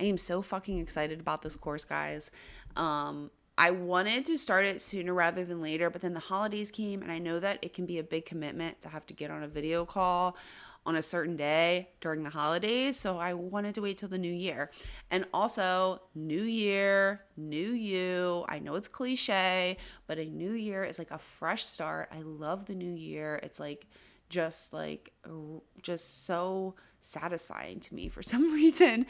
I 0.00 0.04
am 0.04 0.16
so 0.16 0.40
fucking 0.42 0.78
excited 0.78 1.20
about 1.20 1.42
this 1.42 1.54
course, 1.54 1.84
guys. 1.84 2.30
Um, 2.74 3.30
I 3.58 3.70
wanted 3.70 4.26
to 4.26 4.36
start 4.36 4.66
it 4.66 4.82
sooner 4.82 5.14
rather 5.14 5.44
than 5.44 5.62
later, 5.62 5.88
but 5.88 6.02
then 6.02 6.12
the 6.12 6.20
holidays 6.20 6.70
came, 6.70 7.02
and 7.02 7.10
I 7.10 7.18
know 7.18 7.40
that 7.40 7.58
it 7.62 7.72
can 7.72 7.86
be 7.86 7.98
a 7.98 8.02
big 8.02 8.26
commitment 8.26 8.80
to 8.82 8.88
have 8.88 9.06
to 9.06 9.14
get 9.14 9.30
on 9.30 9.42
a 9.42 9.48
video 9.48 9.86
call 9.86 10.36
on 10.84 10.96
a 10.96 11.02
certain 11.02 11.36
day 11.36 11.88
during 12.00 12.22
the 12.22 12.30
holidays. 12.30 12.96
So 12.96 13.18
I 13.18 13.34
wanted 13.34 13.74
to 13.76 13.82
wait 13.82 13.96
till 13.96 14.08
the 14.08 14.18
new 14.18 14.32
year. 14.32 14.70
And 15.10 15.24
also, 15.32 16.02
new 16.14 16.42
year, 16.42 17.22
new 17.36 17.72
you. 17.72 18.44
I 18.48 18.58
know 18.58 18.74
it's 18.74 18.88
cliche, 18.88 19.78
but 20.06 20.18
a 20.18 20.24
new 20.26 20.52
year 20.52 20.84
is 20.84 20.98
like 20.98 21.10
a 21.10 21.18
fresh 21.18 21.64
start. 21.64 22.10
I 22.12 22.20
love 22.22 22.66
the 22.66 22.74
new 22.74 22.92
year. 22.92 23.40
It's 23.42 23.58
like, 23.58 23.86
just 24.28 24.72
like 24.72 25.12
just 25.82 26.26
so 26.26 26.74
satisfying 27.00 27.80
to 27.80 27.94
me 27.94 28.08
for 28.08 28.22
some 28.32 28.52
reason. 28.52 29.06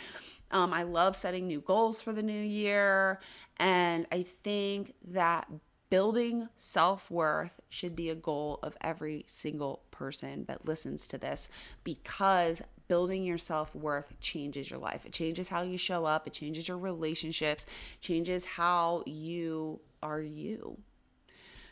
Um, 0.51 0.73
I 0.73 0.83
love 0.85 1.17
setting 1.17 1.47
new 1.47 1.61
goals 1.61 2.01
for 2.01 2.13
the 2.13 2.23
new 2.23 2.33
year. 2.43 3.21
And 3.59 4.07
I 4.13 4.23
think 4.23 4.95
that 5.09 5.49
building 5.91 6.49
self 6.57 7.11
worth 7.11 7.61
should 7.69 7.95
be 7.97 8.11
a 8.11 8.15
goal 8.15 8.59
of 8.63 8.77
every 8.81 9.25
single 9.27 9.83
person 9.91 10.45
that 10.47 10.67
listens 10.67 11.07
to 11.09 11.19
this 11.19 11.49
because 11.85 12.63
building 12.89 13.25
your 13.25 13.39
self 13.39 13.75
worth 13.75 14.19
changes 14.21 14.71
your 14.71 14.79
life. 14.79 15.05
It 15.07 15.13
changes 15.13 15.49
how 15.49 15.63
you 15.63 15.79
show 15.79 16.05
up, 16.05 16.27
it 16.27 16.33
changes 16.33 16.69
your 16.69 16.79
relationships, 16.79 17.67
changes 18.01 18.45
how 18.45 19.03
you 19.07 19.81
are 20.03 20.21
you. 20.21 20.79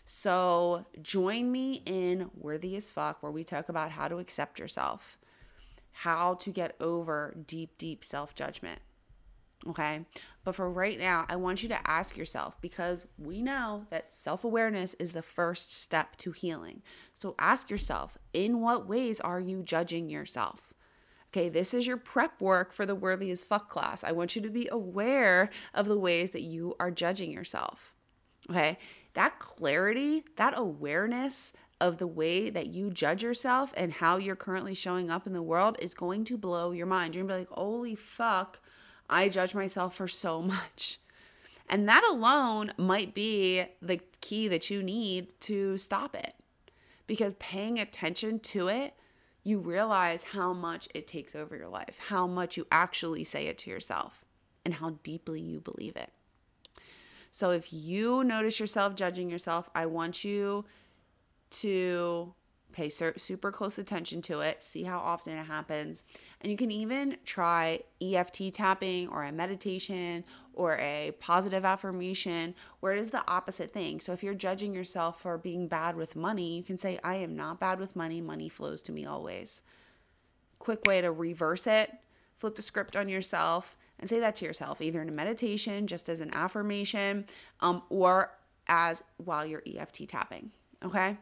So 0.04 0.84
join 1.02 1.50
me 1.50 1.82
in 1.86 2.30
Worthy 2.36 2.76
as 2.76 2.90
Fuck, 2.90 3.22
where 3.22 3.32
we 3.32 3.44
talk 3.44 3.68
about 3.68 3.90
how 3.90 4.08
to 4.08 4.18
accept 4.18 4.58
yourself, 4.58 5.18
how 5.92 6.34
to 6.34 6.50
get 6.50 6.76
over 6.80 7.34
deep, 7.46 7.78
deep 7.78 8.04
self 8.04 8.34
judgment. 8.34 8.80
Okay. 9.66 10.04
But 10.44 10.54
for 10.54 10.70
right 10.70 10.98
now, 10.98 11.24
I 11.28 11.36
want 11.36 11.62
you 11.62 11.70
to 11.70 11.90
ask 11.90 12.16
yourself 12.16 12.60
because 12.60 13.06
we 13.18 13.40
know 13.40 13.86
that 13.90 14.12
self 14.12 14.44
awareness 14.44 14.94
is 14.94 15.12
the 15.12 15.22
first 15.22 15.72
step 15.72 16.16
to 16.16 16.32
healing. 16.32 16.82
So 17.14 17.34
ask 17.38 17.70
yourself, 17.70 18.18
in 18.32 18.60
what 18.60 18.86
ways 18.86 19.20
are 19.20 19.40
you 19.40 19.62
judging 19.62 20.10
yourself? 20.10 20.74
Okay, 21.32 21.48
this 21.48 21.74
is 21.74 21.86
your 21.86 21.96
prep 21.96 22.40
work 22.40 22.72
for 22.72 22.86
the 22.86 22.94
Worthy 22.94 23.30
as 23.30 23.42
Fuck 23.42 23.68
class. 23.70 24.04
I 24.04 24.12
want 24.12 24.36
you 24.36 24.42
to 24.42 24.50
be 24.50 24.68
aware 24.70 25.50
of 25.72 25.86
the 25.86 25.98
ways 25.98 26.30
that 26.30 26.42
you 26.42 26.76
are 26.78 26.90
judging 26.90 27.30
yourself. 27.30 27.94
Okay, 28.50 28.78
that 29.14 29.38
clarity, 29.38 30.24
that 30.36 30.54
awareness 30.56 31.52
of 31.80 31.98
the 31.98 32.06
way 32.06 32.50
that 32.50 32.68
you 32.68 32.90
judge 32.90 33.22
yourself 33.22 33.72
and 33.76 33.92
how 33.92 34.16
you're 34.16 34.36
currently 34.36 34.74
showing 34.74 35.10
up 35.10 35.26
in 35.26 35.32
the 35.32 35.42
world 35.42 35.76
is 35.80 35.94
going 35.94 36.24
to 36.24 36.38
blow 36.38 36.72
your 36.72 36.86
mind. 36.86 37.14
You're 37.14 37.24
gonna 37.24 37.34
be 37.34 37.40
like, 37.40 37.50
holy 37.50 37.94
fuck, 37.94 38.60
I 39.08 39.28
judge 39.28 39.54
myself 39.54 39.94
for 39.96 40.08
so 40.08 40.42
much. 40.42 40.98
And 41.68 41.88
that 41.88 42.04
alone 42.04 42.72
might 42.76 43.14
be 43.14 43.64
the 43.80 44.00
key 44.20 44.48
that 44.48 44.70
you 44.70 44.82
need 44.82 45.38
to 45.40 45.78
stop 45.78 46.14
it. 46.14 46.34
Because 47.06 47.34
paying 47.34 47.78
attention 47.78 48.38
to 48.40 48.68
it, 48.68 48.94
you 49.42 49.58
realize 49.58 50.22
how 50.22 50.52
much 50.52 50.88
it 50.94 51.06
takes 51.06 51.34
over 51.34 51.56
your 51.56 51.68
life, 51.68 52.00
how 52.08 52.26
much 52.26 52.56
you 52.56 52.66
actually 52.72 53.24
say 53.24 53.46
it 53.46 53.58
to 53.58 53.70
yourself, 53.70 54.24
and 54.64 54.72
how 54.72 54.90
deeply 55.02 55.40
you 55.40 55.60
believe 55.60 55.96
it. 55.96 56.10
So 57.34 57.50
if 57.50 57.72
you 57.72 58.22
notice 58.22 58.60
yourself 58.60 58.94
judging 58.94 59.28
yourself, 59.28 59.68
I 59.74 59.86
want 59.86 60.22
you 60.22 60.64
to 61.50 62.32
Pay 62.72 62.88
super 62.88 63.52
close 63.52 63.78
attention 63.78 64.20
to 64.22 64.40
it, 64.40 64.60
see 64.60 64.82
how 64.82 64.98
often 64.98 65.36
it 65.36 65.44
happens. 65.44 66.02
And 66.40 66.50
you 66.50 66.56
can 66.56 66.72
even 66.72 67.16
try 67.24 67.80
EFT 68.02 68.52
tapping 68.52 69.08
or 69.08 69.22
a 69.22 69.30
meditation 69.30 70.24
or 70.54 70.76
a 70.78 71.12
positive 71.20 71.64
affirmation 71.64 72.52
where 72.80 72.92
it 72.92 72.98
is 72.98 73.12
the 73.12 73.22
opposite 73.28 73.72
thing. 73.72 74.00
So 74.00 74.12
if 74.12 74.24
you're 74.24 74.34
judging 74.34 74.74
yourself 74.74 75.20
for 75.20 75.38
being 75.38 75.68
bad 75.68 75.96
with 75.96 76.16
money, 76.16 76.56
you 76.56 76.64
can 76.64 76.76
say, 76.76 76.98
I 77.04 77.14
am 77.16 77.36
not 77.36 77.60
bad 77.60 77.78
with 77.78 77.94
money. 77.94 78.20
Money 78.20 78.48
flows 78.48 78.82
to 78.82 78.92
me 78.92 79.06
always. 79.06 79.62
Quick 80.58 80.84
way 80.84 81.00
to 81.00 81.12
reverse 81.12 81.68
it 81.68 81.92
flip 82.36 82.56
the 82.56 82.62
script 82.62 82.96
on 82.96 83.08
yourself 83.08 83.76
and 84.04 84.10
say 84.10 84.20
that 84.20 84.36
to 84.36 84.44
yourself, 84.44 84.82
either 84.82 85.00
in 85.00 85.08
a 85.08 85.12
meditation, 85.12 85.86
just 85.86 86.10
as 86.10 86.20
an 86.20 86.30
affirmation, 86.34 87.24
um, 87.60 87.80
or 87.88 88.36
as 88.68 89.02
while 89.16 89.46
you're 89.46 89.62
EFT 89.66 90.06
tapping. 90.06 90.50
Okay. 90.84 91.16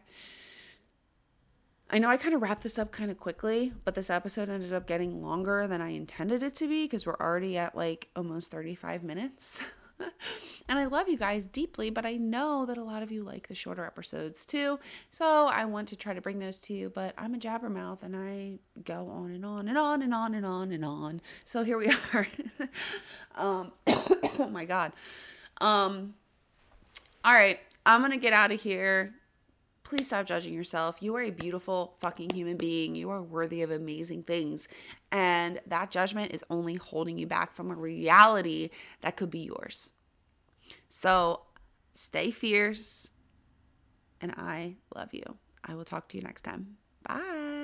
I 1.91 1.99
know 2.01 2.09
I 2.09 2.17
kind 2.17 2.35
of 2.35 2.43
wrapped 2.43 2.65
this 2.65 2.81
up 2.81 2.91
kind 2.91 3.09
of 3.09 3.21
quickly, 3.21 3.73
but 3.85 3.95
this 3.95 4.11
episode 4.11 4.49
ended 4.49 4.73
up 4.73 4.89
getting 4.89 5.23
longer 5.23 5.69
than 5.69 5.81
I 5.81 5.91
intended 5.91 6.43
it 6.43 6.57
to 6.57 6.67
be 6.67 6.87
because 6.87 7.07
we're 7.07 7.15
already 7.21 7.57
at 7.57 7.77
like 7.77 8.09
almost 8.17 8.51
35 8.51 9.05
minutes. 9.05 9.65
and 10.69 10.79
I 10.79 10.87
love 10.87 11.09
you 11.09 11.17
guys 11.17 11.47
deeply, 11.47 11.91
but 11.91 12.05
I 12.07 12.17
know 12.17 12.67
that 12.67 12.79
a 12.79 12.83
lot 12.85 13.03
of 13.03 13.11
you 13.11 13.23
like 13.23 13.49
the 13.49 13.55
shorter 13.55 13.85
episodes 13.85 14.47
too. 14.47 14.79
So 15.11 15.47
I 15.47 15.65
want 15.65 15.89
to 15.89 15.97
try 15.97 16.15
to 16.15 16.21
bring 16.21 16.39
those 16.39 16.59
to 16.61 16.75
you, 16.75 16.91
but 16.91 17.15
I'm 17.19 17.35
a 17.35 17.39
jabbermouth 17.39 18.03
and 18.03 18.17
I 18.17 18.59
go 18.85 19.09
on 19.09 19.33
and 19.33 19.45
on 19.45 19.69
and 19.69 19.79
on 19.79 20.03
and 20.03 20.15
on 20.15 20.35
and 20.35 20.47
on 20.47 20.73
and 20.73 20.85
on. 20.85 21.21
So 21.45 21.63
here 21.63 21.79
we 21.79 21.89
are. 22.15 22.27
um, 23.35 23.73
oh 23.87 24.49
my 24.51 24.65
God. 24.65 24.93
Um, 25.61 26.15
all 27.25 27.35
right, 27.35 27.61
I'm 27.87 28.01
going 28.01 28.13
to 28.13 28.17
get 28.17 28.33
out 28.33 28.51
of 28.51 28.61
here 28.61 29.15
please 29.85 30.07
stop 30.07 30.27
judging 30.27 30.55
yourself. 30.55 31.03
You 31.03 31.15
are 31.17 31.23
a 31.23 31.31
beautiful 31.31 31.97
fucking 32.01 32.31
human 32.31 32.57
being. 32.57 32.95
You 32.95 33.11
are 33.11 33.23
worthy 33.23 33.63
of 33.63 33.71
amazing 33.71 34.23
things. 34.23 34.69
And 35.11 35.61
that 35.67 35.91
judgment 35.91 36.33
is 36.33 36.45
only 36.51 36.75
holding 36.75 37.19
you 37.19 37.27
back 37.27 37.55
from 37.55 37.71
a 37.71 37.75
reality 37.75 38.71
that 39.01 39.17
could 39.17 39.31
be 39.31 39.41
yours. 39.41 39.93
So 40.89 41.43
stay 41.95 42.31
fierce. 42.31 43.11
And 44.21 44.33
I 44.37 44.77
love 44.95 45.13
you. 45.13 45.25
I 45.65 45.75
will 45.75 45.85
talk 45.85 46.09
to 46.09 46.17
you 46.17 46.23
next 46.23 46.43
time. 46.43 46.77
Bye. 47.07 47.63